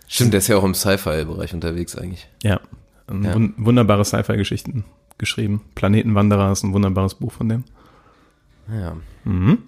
[0.07, 2.27] Stimmt, der ist ja auch im Sci-Fi-Bereich unterwegs eigentlich.
[2.41, 2.59] Ja,
[3.09, 3.33] ähm, Ja.
[3.35, 4.85] wun- wunderbare Sci-Fi-Geschichten
[5.17, 5.61] geschrieben.
[5.75, 7.63] Planetenwanderer ist ein wunderbares Buch von dem.
[8.71, 8.95] Ja.
[9.25, 9.59] Mhm.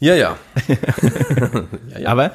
[0.00, 0.36] Ja, ja.
[2.04, 2.32] Aber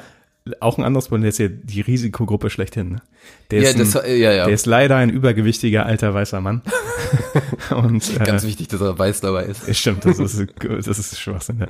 [0.60, 2.90] auch ein anderes Problem, der ist ja die Risikogruppe schlechthin.
[2.90, 3.02] Ne?
[3.50, 4.44] Der, Ja, ist das, ein, ja, ja.
[4.46, 6.62] der ist leider ein übergewichtiger alter weißer Mann.
[7.70, 9.66] und äh, Ganz wichtig, dass er weiß dabei ist.
[9.66, 11.66] Ja, Stimmt, das ist, das ist Schwachsinn.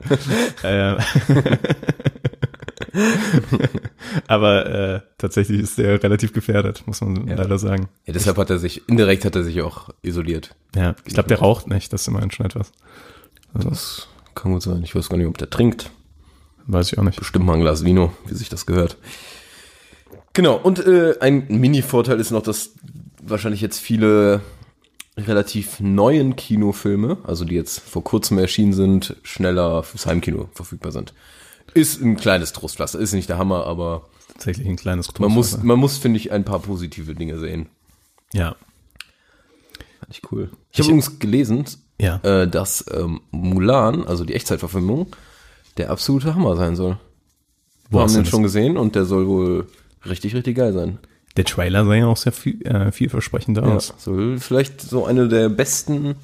[0.63, 0.97] Ja.
[0.97, 1.03] äh,
[4.27, 7.89] aber äh, tatsächlich ist der relativ gefährdet, muss man leider sagen.
[8.07, 10.55] Ja, deshalb hat er sich, indirekt hat er sich auch isoliert.
[10.75, 12.73] Ja, ich glaube, der raucht nicht, das ist immerhin schon etwas.
[13.55, 14.83] Also, Das kann gut sein.
[14.83, 15.91] Ich weiß gar nicht, ob der trinkt.
[16.67, 17.19] Weiß ich auch nicht.
[17.19, 18.97] Bestimmt mal ein Glas Vino, wie sich das gehört.
[20.33, 22.71] Genau, und äh, ein Mini-Vorteil ist noch, dass
[23.23, 24.41] wahrscheinlich jetzt viele
[25.17, 31.13] relativ neuen Kinofilme, also die jetzt vor kurzem erschienen sind, schneller fürs Heimkino verfügbar sind.
[31.75, 35.79] Ist ein kleines Trostpflaster, ist nicht der Hammer, aber Tatsächlich ein kleines man muss, man
[35.79, 37.69] muss, finde ich, ein paar positive Dinge sehen.
[38.33, 38.57] Ja.
[40.01, 40.51] Fand ich cool.
[40.73, 41.65] Ich habe übrigens gelesen,
[42.01, 42.17] Ja.
[42.23, 45.09] äh, dass ähm, Mulan, also die Echtzeitverfilmung,
[45.77, 46.99] der absolute Hammer sein soll.
[47.91, 49.67] Wo Wir haben den schon gesehen und der soll wohl
[50.09, 50.99] richtig, richtig geil sein.
[51.37, 53.95] Der Trailer sah ja auch sehr viel, äh, vielversprechend Ja, aus.
[53.99, 56.17] soll vielleicht so eine der besten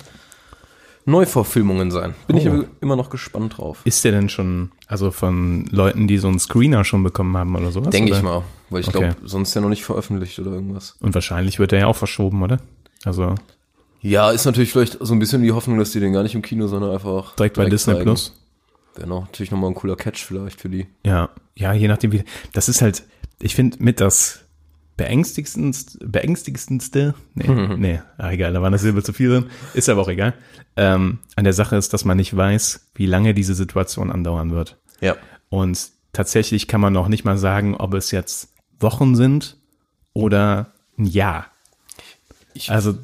[1.07, 2.15] Neuverfilmungen sein.
[2.27, 2.53] Bin ich Oh.
[2.53, 3.81] aber immer noch gespannt drauf.
[3.85, 7.71] Ist der denn schon, also von Leuten, die so einen Screener schon bekommen haben oder
[7.73, 7.91] sowas?
[7.91, 8.99] Denke ich mal, weil ich Okay.
[9.15, 10.97] glaube, sonst ja noch nicht veröffentlicht oder irgendwas.
[11.01, 12.59] Und wahrscheinlich wird er ja auch verschoben, oder?
[13.05, 13.35] Also
[14.03, 16.43] Ja, ist natürlich vielleicht so ein bisschen die Hoffnung, dass die den gar nicht im
[16.43, 18.05] Kino, sondern einfach direkt, bei Disney zeigen.
[18.05, 18.35] Plus.
[18.99, 20.87] Wäre noch, natürlich nochmal ein cooler Catch vielleicht für die.
[21.05, 22.25] Ja, ja, je nachdem wie.
[22.53, 23.05] Das ist halt,
[23.41, 24.41] ich finde mit das
[24.97, 30.03] beängstigendste, beängstigendste, nee, nee, ah, egal, da war eine Silbe zu viel drin, ist aber
[30.03, 30.35] auch egal,
[30.77, 34.77] ähm, an der Sache ist, dass man nicht weiß, wie lange diese Situation andauern wird.
[35.01, 35.17] Ja.
[35.51, 38.49] Und tatsächlich kann man noch nicht mal sagen, ob es jetzt
[38.81, 39.57] Wochen sind
[40.15, 41.47] oder ein Jahr.
[42.55, 42.95] Ich- also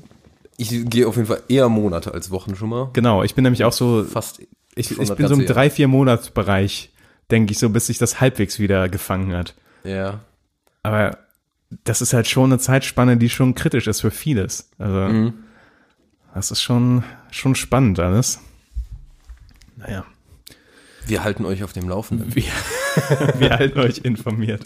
[0.57, 2.91] Ich gehe auf jeden Fall eher Monate als Wochen schon mal.
[2.93, 4.43] genau, ich bin nämlich auch so, Fast.
[4.77, 6.91] Ich, ich bin so im drei, vier Monatsbereich,
[7.31, 9.55] denke ich so, bis sich das halbwegs wieder gefangen hat.
[9.85, 10.21] Ja.
[10.83, 11.19] Aber
[11.85, 14.71] das ist halt schon eine Zeitspanne, die schon kritisch ist für vieles.
[14.79, 15.35] Also Mhm.
[16.35, 18.41] das ist schon, schon spannend alles.
[19.77, 20.05] Naja,
[21.07, 22.35] Wir halten euch auf dem Laufenden.
[22.35, 22.45] wir,
[23.39, 24.63] wir halten euch informiert.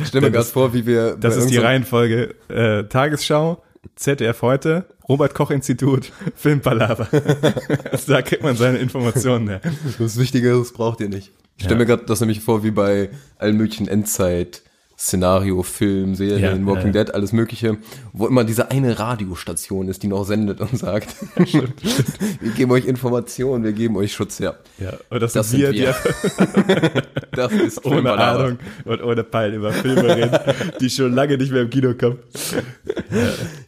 [0.00, 1.16] Ich stelle mir gerade vor, wie wir.
[1.16, 2.34] Das ist die Reihenfolge.
[2.48, 3.62] Äh, Tagesschau,
[3.96, 7.08] ZDF heute, Robert-Koch-Institut, Filmpalava.
[8.06, 9.60] da kriegt man seine Informationen her.
[9.98, 11.32] Was Wichtigeres braucht ihr nicht.
[11.56, 11.78] Ich stelle Ja.
[11.80, 14.62] mir gerade das nämlich vor, wie bei allen möglichen Endzeit.
[15.00, 17.04] Szenario, Film, Serien, Ja, Walking ja, ja.
[17.04, 17.78] Dead, alles Mögliche,
[18.12, 23.64] wo immer diese eine Radiostation ist, die noch sendet und sagt, wir geben euch Informationen,
[23.64, 24.56] wir geben euch Schutz, ja.
[24.78, 25.94] Ja, und das, Das sind wir, wir.
[27.32, 28.12] Das ist ohne.
[28.12, 30.38] Ahnung und ohne Peil über Filme reden,
[30.80, 32.18] die schon lange nicht mehr im Kino kommen.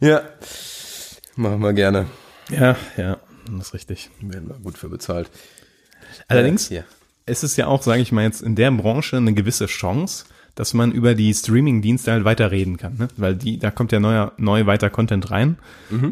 [0.00, 0.22] Ja,
[1.36, 2.06] machen wir gerne.
[2.50, 3.18] Ja, ja,
[3.56, 4.10] das ist richtig.
[4.20, 5.30] Werden wir gut für bezahlt.
[6.28, 6.82] Allerdings Äh, ja.
[7.24, 10.24] ist es ja auch, sage ich mal jetzt, in der Branche eine gewisse Chance,
[10.54, 13.08] dass man über die Streaming-Dienste halt weiterreden kann, ne?
[13.16, 15.56] weil die, da kommt ja neuer, neu weiter Content rein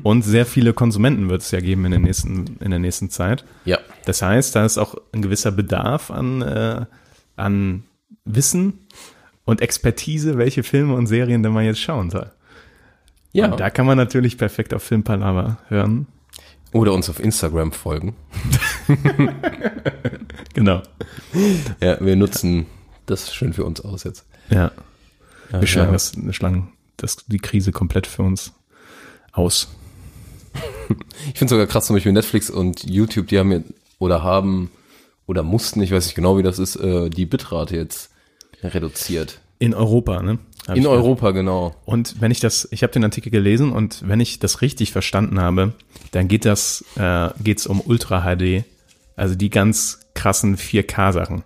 [0.03, 3.45] und sehr viele Konsumenten wird es ja geben in der nächsten, in der nächsten Zeit.
[3.65, 3.79] Ja.
[4.07, 6.87] Das heißt, da ist auch ein gewisser Bedarf an, äh,
[7.37, 7.85] an
[8.25, 8.87] Wissen
[9.45, 12.31] und Expertise, welche Filme und Serien denn man jetzt schauen soll.
[13.33, 13.51] Ja.
[13.51, 16.07] Und da kann man natürlich perfekt auf Filmpalava hören.
[16.73, 18.15] Oder uns auf Instagram folgen.
[20.55, 20.83] Genau.
[21.81, 22.67] Ja, wir nutzen
[23.07, 24.27] das schön für uns aus jetzt.
[24.51, 24.73] Ja.
[25.51, 25.93] Wir schlagen, ja.
[25.93, 28.53] das, wir schlagen das, die Krise komplett für uns
[29.33, 29.69] aus.
[31.33, 33.61] Ich finde sogar krass, zum Beispiel Netflix und YouTube, die haben ja,
[33.99, 34.71] oder haben,
[35.27, 38.11] oder mussten, ich weiß nicht genau, wie das ist, äh, die Bitrate jetzt
[38.63, 39.41] reduziert.
[39.61, 40.39] In Europa, ne?
[40.67, 41.75] Hab In Europa, genau.
[41.85, 45.41] Und wenn ich das, ich habe den Artikel gelesen und wenn ich das richtig verstanden
[45.41, 45.75] habe,
[46.11, 48.65] dann geht das, äh, geht's um Ultra HD,
[49.17, 51.45] also die ganz krassen 4K-Sachen.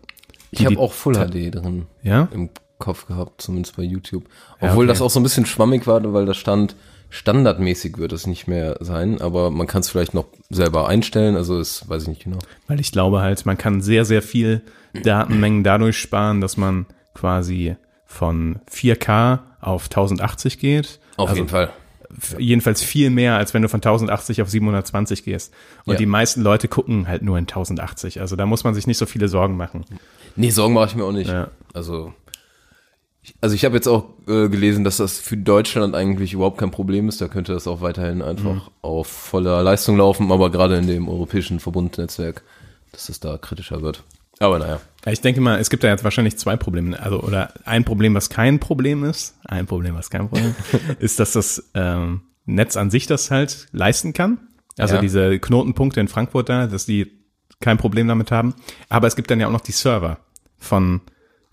[0.51, 2.29] Ich habe auch Full HD drin Ja?
[2.33, 2.51] im
[2.85, 4.25] Kopf gehabt, zumindest bei YouTube.
[4.61, 4.93] Ja, Obwohl okay.
[4.93, 6.77] das auch so ein bisschen schwammig war, weil da stand,
[7.11, 11.59] standardmäßig wird es nicht mehr sein, aber man kann es vielleicht noch selber einstellen, also
[11.59, 12.39] ist, weiß ich nicht genau.
[12.69, 14.63] Weil ich glaube halt, man kann sehr, sehr viel
[15.03, 21.01] Datenmengen dadurch sparen, dass man quasi von 4K auf 1080 geht.
[21.17, 21.71] Auf also jeden Fall.
[22.39, 25.53] jedenfalls viel mehr, als wenn du von 1080 auf 720 gehst.
[25.85, 25.99] Und Ja.
[25.99, 28.21] die meisten Leute gucken halt nur in 1080.
[28.21, 29.85] Also da muss man sich nicht so viele Sorgen machen.
[30.37, 31.31] Nee, Sorgen mache ich mir auch nicht.
[31.31, 31.49] Ja.
[31.73, 32.13] Also,
[33.41, 37.09] also ich habe jetzt auch äh, gelesen, dass das für Deutschland eigentlich überhaupt kein Problem
[37.09, 37.21] ist.
[37.21, 38.61] Da könnte das auch weiterhin einfach Mhm.
[38.83, 42.43] auf voller Leistung laufen, aber gerade in dem europäischen Verbundnetzwerk,
[42.93, 44.03] dass es da kritischer wird.
[44.41, 44.81] Aber naja.
[45.07, 46.99] Ja, Ich denke mal, es gibt da jetzt wahrscheinlich zwei Probleme.
[47.01, 50.55] Also, oder ein Problem, was kein Problem ist, ein Problem, was kein Problem
[50.99, 54.39] ist, dass das ähm, Netz an sich das halt leisten kann.
[54.77, 55.01] Also Ja.
[55.01, 57.13] diese Knotenpunkte in Frankfurt da, dass die
[57.61, 58.55] kein Problem damit haben.
[58.89, 60.19] Aber es gibt dann ja auch noch die Server
[60.59, 61.01] von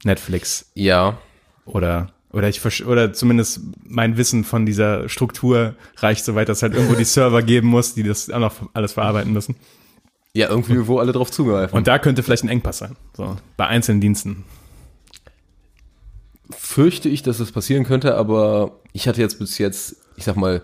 [0.04, 1.18] Netflix Ja,
[1.66, 6.64] oder oder ich oder zumindest mein Wissen von dieser Struktur reicht so weit, dass es
[6.64, 9.56] halt irgendwo die Server geben muss, die das auch noch alles verarbeiten müssen.
[10.34, 11.78] ja, irgendwie, wo alle drauf zugreifen.
[11.78, 12.96] Und da könnte vielleicht ein Engpass sein.
[13.18, 14.46] So, bei einzelnen Diensten.
[16.52, 20.62] fürchte ich, dass das passieren könnte, aber ich hatte jetzt bis jetzt, ich sag mal,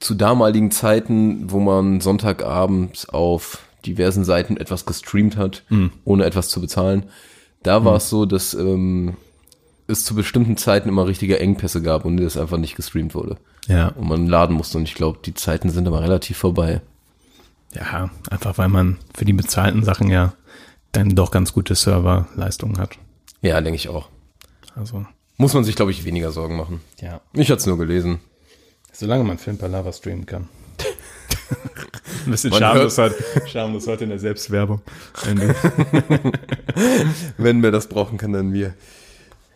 [0.00, 5.62] zu damaligen Zeiten, wo man Sonntagabends auf diversen Seiten etwas gestreamt hat,
[6.04, 7.04] ohne etwas zu bezahlen,
[7.62, 9.16] da war es so, dass ähm,
[9.86, 13.36] es zu bestimmten Zeiten immer richtige Engpässe gab und das einfach nicht gestreamt wurde.
[13.66, 13.88] Ja.
[13.88, 14.78] Und man laden musste.
[14.78, 16.80] Und ich glaube, die Zeiten sind aber relativ vorbei.
[17.74, 20.34] Ja, einfach weil man für die bezahlten Sachen ja
[20.92, 22.98] dann doch ganz gute Serverleistungen hat.
[23.42, 24.08] Ja, denke ich auch.
[24.76, 25.04] Also,
[25.36, 26.80] Muss man sich, glaube ich, weniger Sorgen machen.
[27.00, 27.20] ja.
[27.32, 28.20] Ich hatte es nur gelesen.
[28.92, 30.48] Solange man Film per Lava streamen kann.
[32.26, 33.16] Ein bisschen schamlos heute,
[33.46, 34.80] schamlos heute in der Selbstwerbung.
[37.36, 38.74] Wenn wir das brauchen, kann dann wir.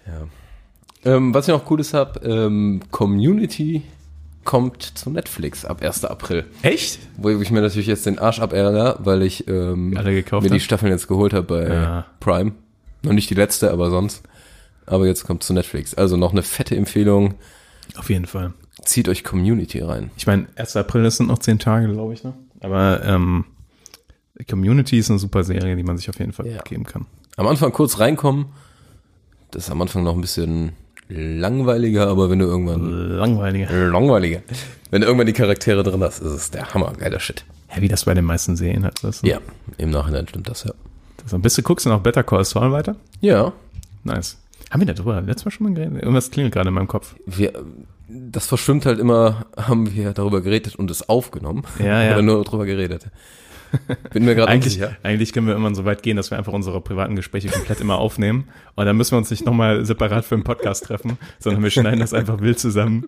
[0.08, 1.14] Ja.
[1.16, 3.82] Ähm, was ich noch Cooles habe, ähm, Community
[4.44, 6.04] kommt zu Netflix ab 1.
[6.06, 6.46] April.
[6.62, 6.98] Echt?
[7.16, 10.02] Wo ich mir natürlich jetzt den Arsch abärgere, weil ich ähm, mir
[10.48, 10.60] die?
[10.60, 12.06] Staffeln jetzt geholt habe bei Ja.
[12.20, 12.52] Prime.
[13.02, 14.22] Noch nicht die letzte, aber sonst.
[14.86, 15.94] Aber jetzt kommt zu Netflix.
[15.94, 17.34] Also noch eine fette Empfehlung.
[17.96, 18.54] Auf jeden Fall.
[18.84, 20.10] Zieht euch Community rein.
[20.16, 20.76] Ich meine, 1.
[20.76, 22.32] April, das sind noch zehn Tage, glaube ich, ne?
[22.60, 23.44] Aber ähm,
[24.48, 26.62] Community ist eine super Serie, die man sich auf jeden Fall Ja.
[26.62, 27.06] geben kann.
[27.36, 28.46] Am Anfang kurz reinkommen.
[29.58, 30.70] Das ist am Anfang noch ein bisschen
[31.08, 33.88] langweiliger, aber wenn du irgendwann Langweiliger.
[33.88, 34.40] langweiliger,
[34.92, 37.44] wenn du irgendwann die Charaktere drin hast, ist es der Hammer, geiler Shit.
[37.74, 39.02] Ja, wie das bei den meisten Serien hat.
[39.02, 39.40] Das, Ja,
[39.76, 40.70] im Nachhinein stimmt das, ja.
[41.26, 42.94] So, bist du guckst du noch Better Call Saul weiter?
[43.20, 43.52] Ja,
[44.04, 44.38] Nice.
[44.70, 46.02] Haben wir darüber letztes Mal schon mal geredet?
[46.04, 47.16] Irgendwas klingelt gerade in meinem Kopf.
[47.26, 47.52] wir,
[48.06, 51.64] das verschwimmt halt immer, haben wir darüber geredet und es aufgenommen.
[51.80, 52.12] Ja, ja.
[52.12, 53.06] Oder nur darüber geredet.
[54.12, 56.80] Bin mir gerade Eigentlich, eigentlich können wir immer so weit gehen, dass wir einfach unsere
[56.80, 58.48] privaten Gespräche komplett immer aufnehmen.
[58.76, 62.00] Und dann müssen wir uns nicht nochmal separat für einen Podcast treffen, sondern wir schneiden
[62.00, 63.06] das einfach wild zusammen.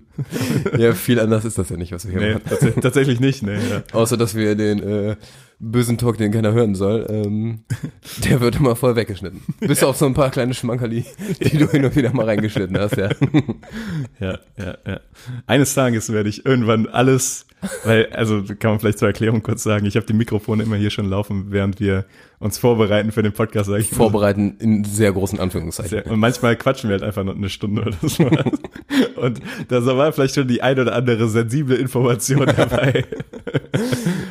[0.77, 2.45] Ja, viel anders ist das ja nicht, was wir hier Nee, machen.
[2.49, 3.43] tats tatsächlich nicht.
[3.43, 3.83] Nee, ja.
[3.93, 5.17] Außer, dass wir den äh,
[5.61, 7.61] bösen Talk, den keiner hören soll, ähm,
[8.25, 9.43] der wird immer voll weggeschnitten.
[9.61, 11.05] Bis auf so ein paar kleine Schmankerli,
[11.41, 13.11] die du hin und wieder mal reingeschnitten hast, ja.
[14.21, 15.01] Ja, ja, ja.
[15.47, 17.47] Eines Tages werde ich irgendwann alles,
[17.85, 20.91] weil, also kann man vielleicht zur Erklärung kurz sagen, ich habe die Mikrofone immer hier
[20.91, 22.07] schon laufen, während wir
[22.41, 23.91] uns vorbereiten für den Podcast, sage ich.
[23.91, 25.91] Vorbereiten in sehr großen Anführungszeichen.
[25.91, 28.25] Sehr- Und manchmal quatschen wir halt einfach noch eine Stunde oder so.
[29.21, 33.05] Und da war vielleicht schon die ein oder andere sensible Information dabei.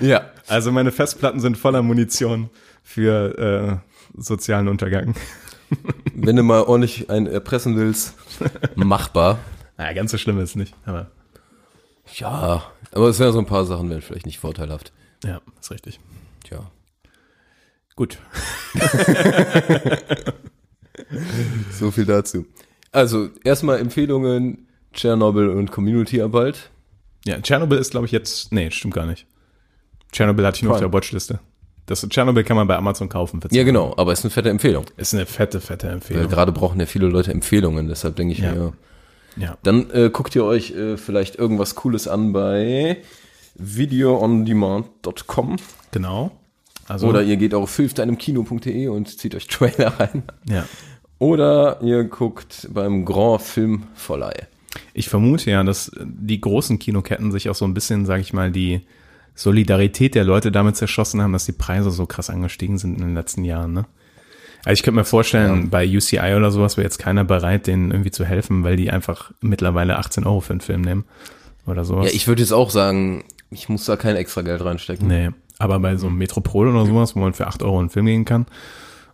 [0.01, 0.31] Ja.
[0.47, 2.49] Also meine Festplatten sind voller Munition
[2.83, 3.81] für
[4.17, 5.13] äh, sozialen Untergang.
[6.15, 8.15] Wenn du mal ordentlich ein erpressen willst,
[8.75, 9.37] machbar.
[9.77, 11.11] Naja, ganz so schlimm ist es nicht, aber
[12.15, 14.91] Ja, aber es wären so ein paar Sachen, wären vielleicht nicht vorteilhaft.
[15.23, 15.99] ja, ist richtig.
[16.43, 16.71] Tja.
[17.99, 18.17] Gut.
[21.71, 22.45] So viel dazu.
[22.91, 26.69] Also, erstmal Empfehlungen, Tschernobyl und Community-Arbeit.
[27.25, 28.51] Ja, Tschernobyl ist, glaube ich, jetzt.
[28.51, 29.25] Nee, stimmt gar nicht.
[30.11, 31.39] Tschernobyl hatte ich nur auf der Watchliste.
[31.87, 33.39] Das Tschernobyl kann man bei Amazon kaufen.
[33.51, 34.85] Ja, genau, aber ist eine fette Empfehlung.
[34.97, 36.27] Ist eine fette, fette Weil Empfehlung.
[36.29, 38.53] gerade brauchen ja viele Leute Empfehlungen, deshalb denke ich Ja.
[38.53, 38.73] mir,
[39.37, 39.57] Ja.
[39.63, 42.97] dann äh, guckt ihr euch äh, vielleicht irgendwas Cooles an bei
[43.55, 45.55] videoondemand.com
[45.91, 46.31] Genau.
[46.89, 50.23] Also, oder ihr geht auf filmsteinemkino.de und zieht euch Trailer rein.
[50.49, 50.65] ja.
[51.19, 54.47] Oder ihr guckt beim Grand Film Verleih.
[54.93, 58.51] Ich vermute ja, dass die großen Kinoketten sich auch so ein bisschen, sage ich mal,
[58.51, 58.81] die
[59.35, 63.13] Solidarität der Leute damit zerschossen haben, dass die Preise so krass angestiegen sind in den
[63.15, 63.73] letzten Jahren.
[63.73, 63.85] Ne?
[64.65, 68.11] Also ich könnte mir vorstellen, bei UCI oder sowas wäre jetzt keiner bereit, denen irgendwie
[68.11, 71.05] zu helfen, weil die einfach mittlerweile 18 Euro für einen Film nehmen
[71.65, 72.07] oder sowas.
[72.07, 75.07] Ja, ich würde jetzt auch sagen, ich muss da kein extra Geld reinstecken.
[75.07, 75.29] Nee,
[75.59, 78.25] aber bei so einem Metropol oder sowas, wo man für 8 Euro einen Film gehen
[78.25, 78.45] kann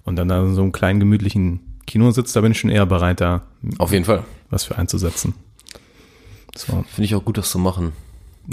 [0.03, 2.85] und dann da in so einem kleinen gemütlichen Kino sitzt, da bin ich schon eher
[2.85, 3.41] bereit, da
[3.79, 4.23] Auf jeden Fall.
[4.49, 5.33] was für einzusetzen.
[6.55, 7.91] So, Finde ich auch gut, das zu machen.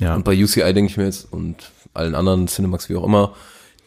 [0.01, 0.14] ja.
[0.16, 3.34] Und bei UCI denke ich mir jetzt und allen anderen Cinemax wie auch immer,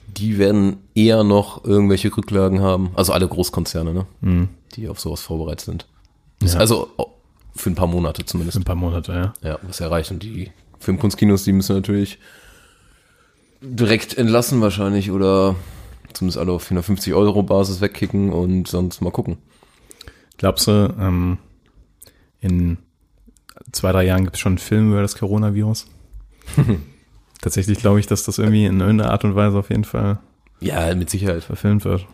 [0.07, 2.91] die werden eher noch irgendwelche Rücklagen haben.
[2.93, 4.47] Also alle Großkonzerne, ne?
[4.75, 5.87] Die auf sowas vorbereitet sind.
[6.43, 6.59] Ja.
[6.59, 7.07] Also oh,
[7.55, 8.57] für ein paar Monate zumindest.
[8.57, 9.49] Ein paar Monate, ja.
[9.49, 10.11] Ja, was erreicht.
[10.11, 12.19] Und die Filmkunstkinos, die müssen natürlich
[13.61, 15.55] direkt entlassen wahrscheinlich oder
[16.13, 19.37] zumindest alle auf 450 Euro Basis wegkicken und sonst mal gucken.
[20.37, 21.37] Glaubst du, ähm,
[22.41, 22.77] in
[23.71, 25.87] zwei, drei Jahren gibt es schon einen Film über das Coronavirus?
[27.41, 30.19] Tatsächlich glaube ich, dass das irgendwie in irgendeiner Art und Weise auf jeden Fall
[30.59, 31.43] Ja, mit Sicherheit.
[31.43, 32.05] verfilmt wird.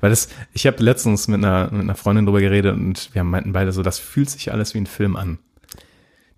[0.00, 3.52] Weil das, ich habe letztens mit einer, mit einer Freundin drüber geredet und wir meinten
[3.52, 5.38] beide so, das fühlt sich alles wie ein Film an.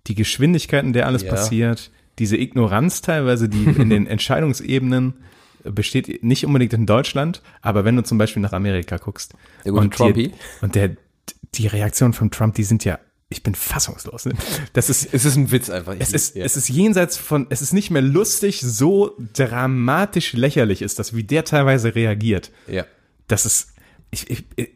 [0.07, 1.31] Die Geschwindigkeit, in der alles Ja.
[1.31, 5.15] passiert, diese Ignoranz teilweise, die in den Entscheidungsebenen
[5.63, 10.03] besteht nicht unbedingt in Deutschland, aber wenn du zum Beispiel nach Amerika guckst Der gute
[10.03, 10.95] und, die, und der,
[11.55, 12.99] die Reaktionen von Trump, die sind ja,
[13.29, 14.25] ich bin fassungslos.
[14.25, 14.33] Ne?
[14.73, 15.95] Das ist, Es ist ein Witz einfach.
[15.97, 20.99] es ist, es ist jenseits von, es ist nicht mehr lustig, so dramatisch lächerlich ist
[20.99, 22.51] das, wie der teilweise reagiert.
[22.67, 22.85] ja.
[23.27, 23.73] Das ist,
[24.11, 24.74] ich, ich,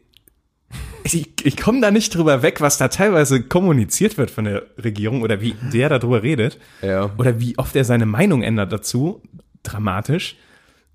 [1.04, 5.22] ich, ich, komme da nicht drüber weg, was da teilweise kommuniziert wird von der Regierung
[5.22, 6.58] oder wie der darüber redet.
[6.82, 7.10] Ja.
[7.18, 9.22] Oder wie oft er seine Meinung ändert dazu.
[9.62, 10.36] Dramatisch.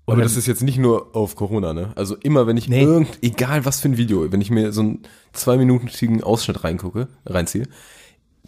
[0.06, 1.92] Aber das ist jetzt nicht nur auf Corona, ne?
[1.96, 2.82] Also immer, wenn ich Nee.
[2.82, 5.02] irgend, egal was für ein Video, wenn ich mir so einen
[5.32, 7.66] zweiminütigen Ausschnitt reingucke, reinziehe,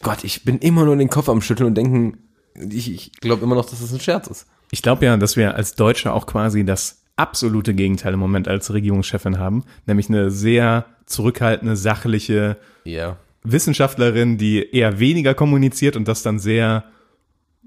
[0.00, 2.18] Gott, ich bin immer nur den Kopf am Schütteln und denken,
[2.54, 4.46] ich, ich glaube immer noch, dass das ein Scherz ist.
[4.70, 8.72] Ich glaube ja, dass wir als Deutsche auch quasi das absolute Gegenteil im Moment als
[8.72, 13.16] Regierungschefin haben, nämlich eine sehr zurückhaltende, sachliche Ja.
[13.42, 16.84] Wissenschaftlerin, die eher weniger kommuniziert und das dann sehr,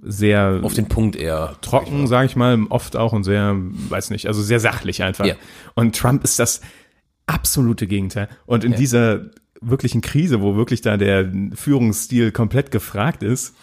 [0.01, 1.55] sehr Auf den Punkt eher.
[1.61, 5.25] trocken, sage ich mal, oft auch und sehr, weiß nicht, also sehr sachlich einfach.
[5.25, 5.35] Ja.
[5.73, 6.61] Und Trump ist das
[7.25, 8.27] absolute Gegenteil.
[8.45, 9.31] Und in dieser
[9.61, 13.55] wirklichen Krise, wo wirklich da der Führungsstil komplett gefragt ist,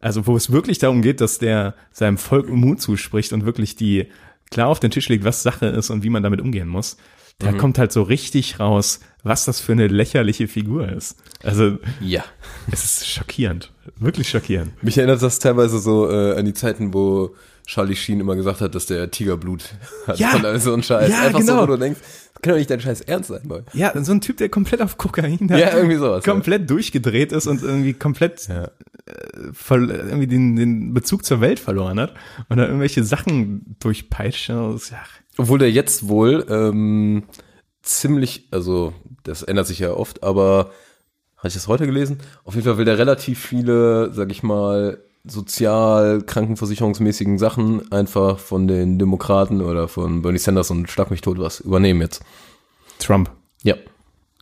[0.00, 4.06] also wo es wirklich darum geht, dass der seinem Volk Mut zuspricht und wirklich die
[4.50, 6.96] klar auf den Tisch legt, was Sache ist und wie man damit umgehen muss,
[7.40, 11.16] da kommt halt so richtig raus, was das für eine lächerliche Figur ist.
[11.42, 12.22] Also Ja.
[12.70, 14.82] es ist schockierend, wirklich schockierend.
[14.82, 17.34] Mich erinnert das teilweise so äh, an die Zeiten, wo
[17.66, 19.64] Charlie Sheen immer gesagt hat, dass der Tigerblut
[20.06, 20.34] hat Ja.
[20.34, 21.10] und all so ein Scheiß.
[21.10, 21.62] Ja, Einfach so, genau.
[21.62, 22.00] wo du denkst,
[22.42, 23.60] Kann doch nicht dein Scheiß ernst sein, Boy.
[23.74, 25.58] Ja, so ein Typ, der komplett auf Kokain hat.
[25.60, 26.32] Ja, irgendwie sowas, ja.
[26.32, 28.68] Komplett durchgedreht ist und irgendwie komplett äh,
[29.52, 32.14] voll, irgendwie den, den Bezug zur Welt verloren hat
[32.48, 34.48] und da irgendwelche Sachen durchpeitscht.
[34.48, 34.98] Das ist- Ja,
[35.38, 37.24] Obwohl der jetzt wohl ähm,
[37.82, 40.70] ziemlich, also das ändert sich ja oft, aber
[41.36, 42.18] habe ich das heute gelesen?
[42.44, 48.66] Auf jeden Fall will der relativ viele, sag ich mal, sozial krankenversicherungsmäßigen Sachen einfach von
[48.66, 52.22] den Demokraten oder von Bernie Sanders und Schlag mich tot was übernehmen jetzt.
[52.98, 53.30] Trump.
[53.62, 53.76] Ja,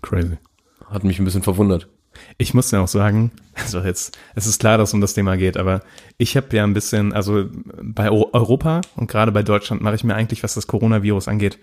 [0.03, 0.39] Crazy.
[0.87, 1.89] hat mich ein bisschen verwundert.
[2.37, 5.37] Ich muss ja auch sagen, also jetzt, es ist klar, dass es um das Thema
[5.37, 5.83] geht, aber
[6.19, 7.47] ich habe ja ein bisschen, also
[7.83, 11.59] bei Eu- Europa und gerade bei Deutschland mache ich mir eigentlich, was das Coronavirus angeht,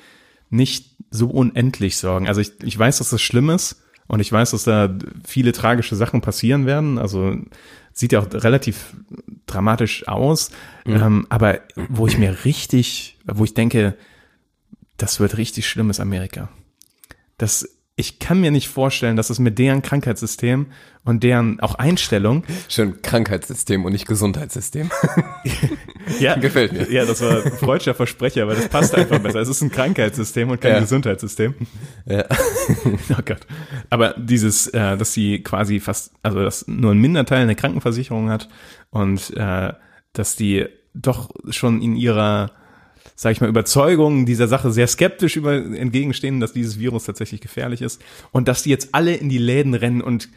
[0.50, 2.28] nicht so unendlich Sorgen.
[2.28, 4.96] Also ich, ich weiß, dass das schlimm ist und ich weiß, dass da
[5.26, 6.98] viele tragische Sachen passieren werden.
[7.00, 7.36] Also
[7.94, 8.94] sieht ja auch relativ
[9.48, 10.52] dramatisch aus.
[10.86, 13.96] Ähm, aber wo ich mir richtig, wo ich denke,
[14.98, 16.50] das wird richtig schlimm, ist Amerika.
[17.38, 20.66] Das, ich kann mir nicht vorstellen, dass es mit deren Krankheitssystem
[21.06, 24.90] und deren auch Einstellung Schön Krankheitssystem und nicht Gesundheitssystem.
[26.20, 26.92] Ja, Gefällt mir.
[26.92, 29.40] Ja, das war ein freudscher Versprecher, weil das passt einfach besser.
[29.40, 30.80] Es ist ein Krankheitssystem und kein Ja.
[30.80, 31.56] Gesundheitssystem.
[32.06, 32.26] ja.
[33.10, 33.48] Oh Gott.
[33.90, 38.50] Aber dieses, äh, dass sie quasi fast, also dass nur ein Minderteil eine Krankenversicherung hat
[38.92, 39.74] und äh,
[40.14, 42.52] dass die doch schon in ihrer,
[43.16, 47.82] sag ich mal, Überzeugung dieser Sache sehr skeptisch über entgegenstehen, dass dieses Virus tatsächlich gefährlich
[47.82, 48.02] ist
[48.32, 50.30] und dass die jetzt alle in die Läden rennen und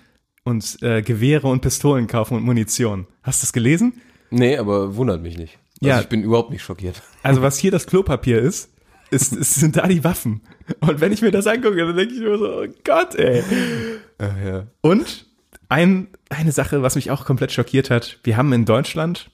[0.45, 3.07] und äh, Gewehre und Pistolen kaufen und Munition.
[3.22, 4.01] Hast du das gelesen?
[4.31, 5.59] Nee, aber wundert mich nicht.
[5.83, 6.01] Also Ja.
[6.01, 7.03] ich bin überhaupt nicht schockiert.
[7.22, 8.70] Also was hier das Klopapier ist,
[9.11, 10.41] ist, ist sind da die Waffen.
[10.81, 13.43] Und wenn ich mir das angucke, dann denke ich mir so, oh Gott, ey.
[14.20, 14.66] ja.
[14.81, 15.26] Und
[15.68, 19.31] ein, eine Sache, was mich auch komplett schockiert hat, wir haben in Deutschland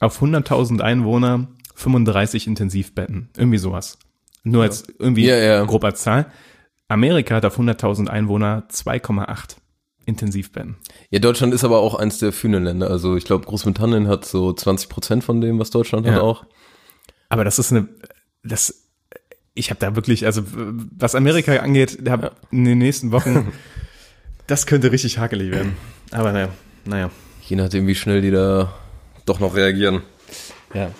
[0.00, 1.48] auf 100.000 Einwohner
[1.78, 3.28] 35 Intensivbetten.
[3.36, 3.98] Irgendwie sowas.
[4.42, 5.64] Nur als irgendwie Ja, ja.
[5.64, 6.26] grob als Zahl.
[6.88, 9.56] Amerika hat auf 100.000 Einwohner 2,8
[10.06, 10.76] Intensivbetten.
[11.10, 12.90] Ja, Deutschland ist aber auch eins der führenden Länder.
[12.90, 16.20] Also ich glaube, Großbritannien hat so 20 Prozent von dem, was Deutschland hat Ja.
[16.22, 16.46] auch.
[17.28, 17.88] Aber das ist eine,
[18.42, 18.86] das,
[19.54, 23.52] ich habe da wirklich, also was Amerika angeht, da hab in den nächsten Wochen,
[24.46, 25.76] das könnte richtig hakelig werden.
[26.10, 26.48] Aber naja,
[26.86, 27.10] naja.
[27.46, 28.72] Je nachdem, wie schnell die da
[29.26, 30.02] doch noch reagieren.
[30.74, 30.90] Ja.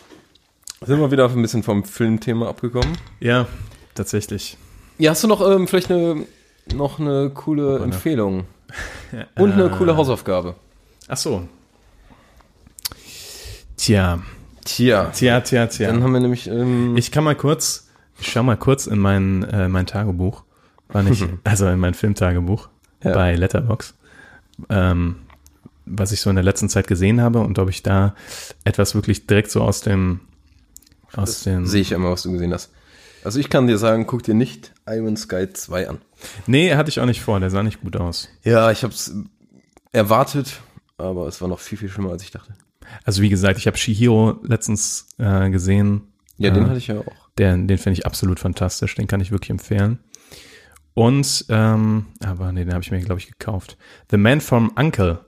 [0.85, 2.97] Sind wir wieder ein bisschen vom Filmthema abgekommen?
[3.21, 3.47] Ja,
[3.95, 4.57] tatsächlich.
[4.99, 6.25] Ja, hast du noch ähm, vielleicht eine,
[6.73, 8.45] noch eine coole Empfehlung?
[9.37, 10.55] Und eine coole Hausaufgabe?
[11.09, 11.49] Ach so.
[13.77, 14.21] Tja,
[14.65, 15.87] Tja, tja, tja, tja.
[15.91, 17.89] dann haben wir nämlich, ähm, Ich kann mal kurz,
[18.21, 20.43] ich schau mal kurz in mein, äh, mein Tagebuch,
[20.89, 22.69] war nicht, also in mein Filmtagebuch
[23.03, 23.15] Ja.
[23.15, 23.95] bei Letterbox,
[24.69, 25.17] ähm,
[25.87, 28.15] was ich so in der letzten Zeit gesehen habe und ob ich da
[28.65, 30.21] etwas wirklich direkt so aus dem,
[31.15, 32.71] aus dem, sehe ich immer, was du gesehen hast.
[33.25, 35.99] Also ich kann dir sagen, guck dir nicht Iron Sky 2 an.
[36.47, 38.29] nee, hatte ich auch nicht vor, der sah nicht gut aus.
[38.45, 39.13] Ja, ich habe es
[39.93, 40.61] erwartet,
[40.99, 42.55] aber es war noch viel, viel schlimmer, als ich dachte.
[43.05, 46.03] Also wie gesagt, ich habe Shihiro letztens äh, gesehen,
[46.37, 47.29] Ja, Äh, den hatte ich ja auch.
[47.37, 49.99] Der, den finde ich absolut fantastisch, den kann ich wirklich empfehlen.
[50.95, 53.77] Und, ähm, aber nee, den habe ich mir, glaube ich, gekauft.
[54.11, 55.21] The Man from Uncle.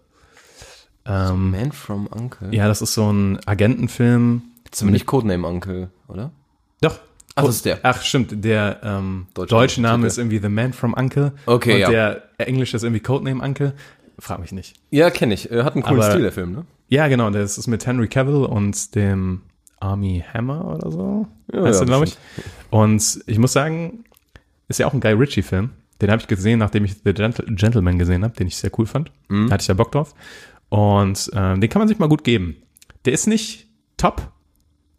[1.04, 2.52] Ähm, Man from Uncle.
[2.54, 4.42] ja, das ist so ein Agentenfilm.
[4.72, 6.32] Ist aber nicht Codename Uncle, oder?
[6.80, 6.98] Doch.
[7.36, 7.78] Ach, das ist der.
[7.82, 8.44] Ach, stimmt.
[8.44, 11.32] Der ähm, Deutsche deutsche Name ist irgendwie The Man from Uncle.
[11.46, 11.90] Okay, Und ja.
[11.90, 13.74] der englische ist irgendwie Codename Uncle.
[14.18, 14.74] Frag mich nicht.
[14.90, 15.44] Ja, kenne ich.
[15.44, 16.66] Hat einen coolen Aber- Stil, der Film, ne?
[16.88, 17.30] Ja, genau.
[17.30, 19.42] Das ist mit Henry Cavill und dem
[19.78, 21.26] Army Hammer oder so.
[21.52, 22.18] Ja, heißt ja, glaube ich.
[22.70, 24.04] Und ich muss sagen,
[24.68, 25.70] ist ja auch ein Guy Ritchie-Film.
[26.02, 28.86] Den habe ich gesehen, nachdem ich The Gentle Gentleman gesehen habe, den ich sehr cool
[28.86, 29.12] fand.
[29.28, 29.46] Mhm.
[29.48, 30.14] Da hatte ich ja Bock drauf.
[30.68, 32.56] Und ähm, den kann man sich mal gut geben.
[33.04, 34.30] Der ist nicht top,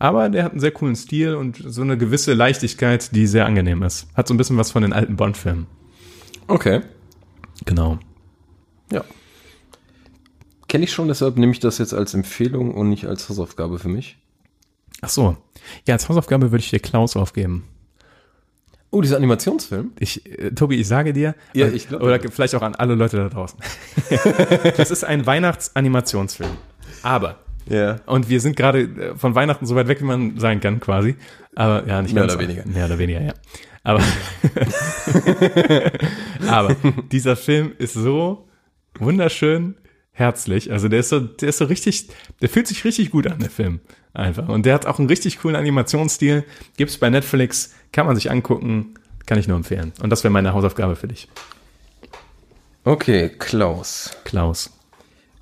[0.01, 3.83] aber der hat einen sehr coolen Stil und so eine gewisse Leichtigkeit, die sehr angenehm
[3.83, 4.07] ist.
[4.15, 5.67] Hat so ein bisschen was von den alten Bond-Filmen.
[6.47, 6.81] Okay.
[7.65, 7.99] Genau.
[8.91, 9.03] Ja.
[10.67, 13.89] Kenne ich schon, deshalb nehme ich das jetzt als Empfehlung und nicht als Hausaufgabe für
[13.89, 14.17] mich.
[15.01, 15.37] Ach so.
[15.87, 17.65] Ja, als Hausaufgabe würde ich dir Klaus aufgeben.
[18.89, 19.91] Oh, dieser Animationsfilm?
[19.99, 22.95] Ich, äh, Tobi, ich sage dir, Ja, äh, ich glaub- oder vielleicht auch an alle
[22.95, 23.59] Leute da draußen.
[24.77, 26.49] das ist ein Weihnachtsanimationsfilm.
[27.03, 27.37] Aber,
[27.69, 27.99] Ja.
[28.05, 31.15] und wir sind gerade äh, von Weihnachten so weit weg, wie man sein kann, quasi.
[31.55, 32.33] Aber ja, nicht Mehr ganz.
[32.33, 32.65] oder weniger.
[32.65, 33.33] Mehr oder weniger, ja.
[33.83, 33.99] Aber,
[36.47, 36.75] aber
[37.11, 38.47] dieser Film ist so
[38.99, 39.75] wunderschön
[40.11, 40.71] herzlich.
[40.71, 42.09] Also der ist so, der ist so richtig,
[42.41, 43.79] der fühlt sich richtig gut an, der Film.
[44.13, 44.49] Einfach.
[44.49, 46.43] Und der hat auch einen richtig coolen Animationsstil.
[46.77, 48.95] Gibt's bei Netflix, kann man sich angucken,
[49.25, 49.93] kann ich nur empfehlen.
[50.01, 51.27] Und das wäre meine Hausaufgabe für dich,
[52.83, 54.09] Okay, Klaus.
[54.25, 54.71] Klaus.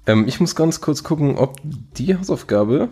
[0.10, 2.90] Ähm, ich muss ganz kurz gucken, ob die Hausaufgabe,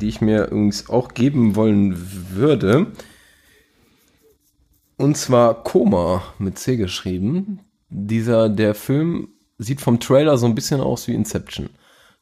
[0.00, 1.94] die ich mir übrigens auch geben wollen
[2.30, 2.86] würde,
[4.96, 7.60] Und zwar Koma mit C geschrieben.
[7.88, 11.70] Dieser, der Film sieht vom Trailer so ein bisschen aus wie Inception.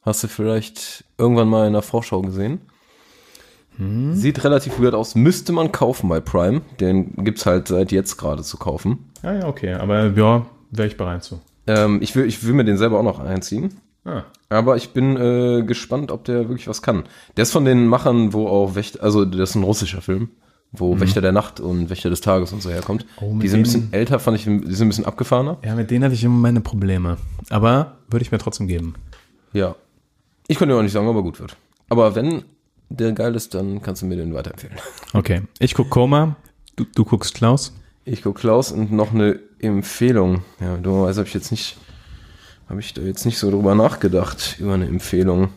[0.02, 2.60] Hast du vielleicht irgendwann mal in der Vorschau gesehen?
[4.14, 5.16] Sieht relativ weird aus.
[5.16, 6.62] Müsste man kaufen bei Prime.
[6.78, 9.10] Den gibt's halt seit jetzt gerade zu kaufen.
[9.22, 9.74] Ah ja, okay.
[9.74, 11.40] Aber ja, wäre ich bereit zu.
[11.66, 13.80] Ähm, ich, will, ich will mir den selber auch noch einziehen.
[14.08, 14.24] Ah.
[14.48, 17.04] Aber ich bin äh, gespannt, ob der wirklich was kann.
[17.36, 20.30] Der ist von den Machern, wo auch Wächter, also das ist ein russischer Film,
[20.72, 23.04] wo Wächter der Nacht und Wächter des Tages und so herkommt.
[23.20, 23.26] Mhm.
[23.26, 25.58] Oh, die sind ein bisschen älter, fand ich, die sind ein bisschen abgefahrener.
[25.64, 27.18] Ja, mit denen hatte ich immer meine Probleme.
[27.50, 28.94] Aber würde ich mir trotzdem geben.
[29.52, 29.74] Ja.
[30.46, 31.56] Ich könnte auch nicht sagen, ob er gut wird.
[31.90, 32.44] Aber wenn
[32.88, 34.76] der geil ist, dann kannst du mir den weiterempfehlen.
[35.14, 35.42] Okay.
[35.58, 36.36] Ich guck Koma.
[36.76, 37.74] Du, du guckst Klaus.
[38.04, 40.42] Ich gucke Klaus und noch eine Empfehlung.
[40.60, 41.76] Ja, dummerweise habe ich jetzt nicht,
[42.68, 45.48] habe ich da jetzt nicht so drüber nachgedacht, über eine Empfehlung.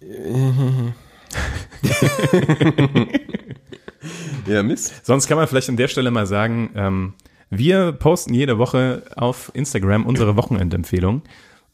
[4.46, 5.04] ja, Mist.
[5.04, 7.14] Sonst kann man vielleicht an der Stelle mal sagen, ähm,
[7.50, 11.22] wir posten jede Woche auf Instagram unsere Wochenendempfehlung,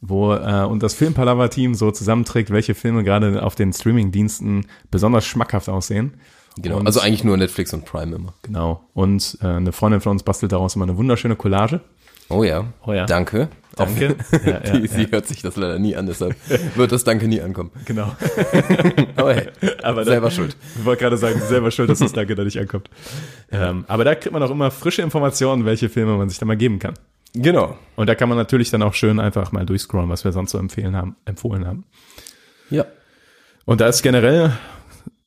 [0.01, 5.69] wo äh, und das Filmpalava-Team so zusammenträgt, welche Filme gerade auf den Streaming-Diensten besonders schmackhaft
[5.69, 6.13] aussehen.
[6.57, 8.33] Genau, Und- also eigentlich nur Netflix und Prime immer.
[8.43, 8.83] Genau.
[8.93, 11.81] Und äh, eine Freundin von uns bastelt daraus immer eine wunderschöne Collage.
[12.29, 12.65] Oh ja.
[12.85, 13.05] Oh ja.
[13.05, 13.49] Danke.
[13.75, 14.15] Danke.
[14.45, 16.35] Ja, ja, die, Sie hört sich das leider nie an, deshalb
[16.75, 17.71] wird das Danke nie ankommen.
[17.85, 18.15] Genau.
[19.15, 19.49] Aber hey,
[19.83, 20.55] Aber selber da, schuld.
[20.77, 22.89] Ich wollte gerade sagen, selber schuld, dass das Danke da nicht ankommt.
[23.51, 26.57] Ähm, aber da kriegt man auch immer frische Informationen, welche Filme man sich da mal
[26.57, 26.93] geben kann.
[27.33, 27.77] Genau.
[27.95, 30.59] Und da kann man natürlich dann auch schön einfach mal durchscrollen, was wir sonst so
[30.59, 31.85] empfehlen haben, empfohlen haben.
[32.69, 32.85] Ja.
[33.65, 34.53] Und da ist generell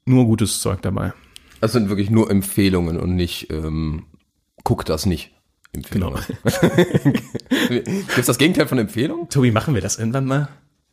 [0.04, 1.12] nur gutes Zeug dabei.
[1.60, 4.04] Das sind wirklich nur Empfehlungen und nicht, ähm,
[4.62, 5.32] guck das nicht.
[5.76, 6.20] Empfehlungen.
[7.68, 9.28] Gibt's das Gegenteil von Empfehlung?
[9.28, 10.48] Tobi, machen wir das irgendwann mal?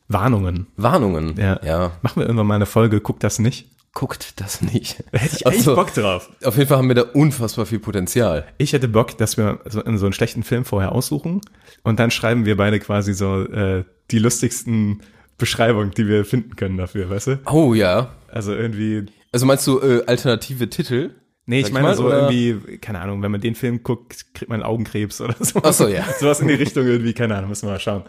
[0.08, 0.66] Warnungen.
[0.76, 1.36] Warnungen.
[1.38, 1.60] Ja.
[1.64, 1.92] ja.
[2.02, 3.68] Machen wir irgendwann mal eine Folge, guck das nicht.
[3.94, 5.04] Guckt das nicht.
[5.12, 5.64] Da hätte ich Ach echt.
[5.66, 6.28] Bock drauf.
[6.42, 8.44] Auf jeden Fall haben wir da unfassbar viel Potenzial.
[8.58, 11.40] Ich hätte Bock, dass wir so einen schlechten Film vorher aussuchen
[11.84, 15.00] und dann schreiben wir beide quasi so äh, die lustigsten
[15.38, 17.40] Beschreibungen, die wir finden können dafür, weißt du?
[17.46, 18.10] Oh ja.
[18.28, 21.10] Also irgendwie Also meinst du äh, alternative Titel?
[21.46, 22.30] Nee, ich meine mal, so oder?
[22.30, 25.60] irgendwie, keine Ahnung, wenn man den Film guckt, kriegt man Augenkrebs oder so.
[25.62, 26.04] Ach so, ja.
[26.18, 28.04] Sowas in die Richtung irgendwie, keine Ahnung, müssen wir mal schauen.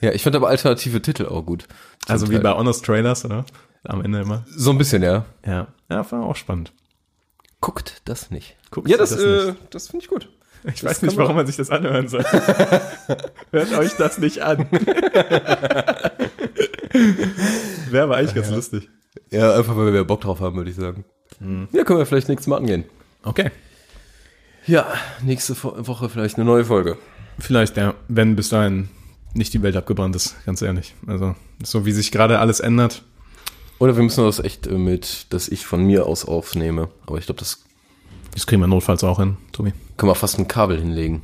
[0.00, 1.66] Ja, ich finde aber alternative Titel auch gut.
[2.06, 2.42] Also wie Teil.
[2.42, 3.44] bei Honest Trailers, oder?
[3.84, 4.44] Am Ende immer.
[4.48, 5.24] So ein bisschen, ja.
[5.44, 5.68] Ja.
[5.90, 6.72] Ja, war auch spannend.
[7.60, 8.56] Guckt das nicht.
[8.70, 10.28] Guckt ja, das, das äh, das finde ich gut.
[10.64, 12.24] Ich Das weiß nicht, warum man sich das anhören soll.
[13.50, 14.66] Hört euch das nicht an.
[17.90, 18.88] Wäre aber eigentlich ganz lustig.
[19.30, 21.04] Ja, einfach weil wir Bock drauf haben, würde ich sagen.
[21.72, 22.84] Ja, können wir vielleicht nächstes Mal angehen.
[23.24, 23.50] Okay.
[24.66, 24.86] Ja,
[25.22, 26.96] nächste Wo- Woche vielleicht eine neue Folge.
[27.38, 28.88] Vielleicht, ja, wenn bis dahin
[29.34, 30.94] nicht die Welt abgebrannt ist, ganz ehrlich.
[31.06, 31.34] Also,
[31.64, 33.02] so wie sich gerade alles ändert.
[33.78, 36.88] Oder wir müssen das echt äh, mit, dass ich von mir aus aufnehme.
[37.06, 37.64] Aber ich glaube, das
[38.34, 39.72] Das kriegen wir notfalls auch hin, Tobi.
[39.96, 41.22] können wir fast ein Kabel hinlegen.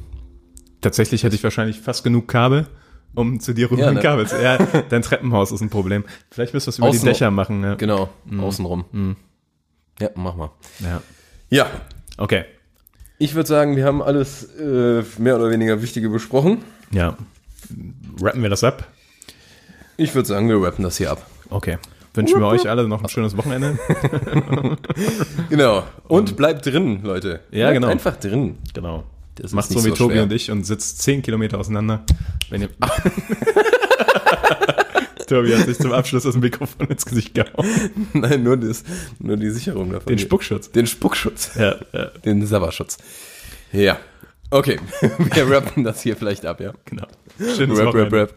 [0.81, 2.67] Tatsächlich hätte ich wahrscheinlich fast genug Kabel,
[3.15, 4.01] um zu dir rüber Ja, ein ne?
[4.01, 4.41] Kabel zu.
[4.43, 4.59] Ja,
[4.89, 6.05] dein Treppenhaus ist ein Problem.
[6.31, 7.63] Vielleicht müssen wir es über Außen- die Dächer machen.
[7.63, 7.75] Ja.
[7.77, 8.09] Genau,
[8.41, 9.17] außenrum.
[10.01, 10.51] Ja, mach mal.
[10.81, 11.01] ja.
[11.51, 11.67] Ja,
[12.19, 12.45] Okay.
[13.19, 16.63] ich würde sagen, wir haben alles äh, mehr oder weniger Wichtige besprochen.
[16.91, 17.17] Ja.
[18.21, 18.87] Rappen wir das ab?
[19.97, 21.27] Ich würde sagen, wir rappen das hier ab.
[21.51, 21.79] Okay.
[22.15, 23.79] Wünschen wir euch alle noch ein schönes Wochenende.
[25.51, 25.85] Genau.
[26.09, 27.41] Und bleibt drin, Leute.
[27.51, 27.89] Ja, bleibt genau.
[27.89, 28.59] Einfach drin.
[28.75, 29.05] Genau.
[29.37, 30.23] Das Macht so wie so Tobi schwer.
[30.25, 32.03] und ich und sitzt zehn Kilometer auseinander.
[32.51, 32.69] Wenn ihr
[35.29, 37.91] Tobi hat sich zum Abschluss das Mikrofon ins Gesicht gehauen.
[38.13, 38.85] Nein, nur, das,
[39.19, 40.09] nur die Sicherung davon.
[40.09, 40.71] Den Spuckschutz.
[40.71, 41.53] Den Spuckschutz.
[41.57, 42.99] Ja, ja, Den Sauerschutz.
[43.73, 43.99] Ja.
[44.51, 44.81] Okay.
[45.19, 46.73] wir rappen das hier vielleicht ab, ja.
[46.85, 47.07] genau.
[47.39, 48.17] Schönes Rap, rap, Wochenende.
[48.17, 48.35] rap.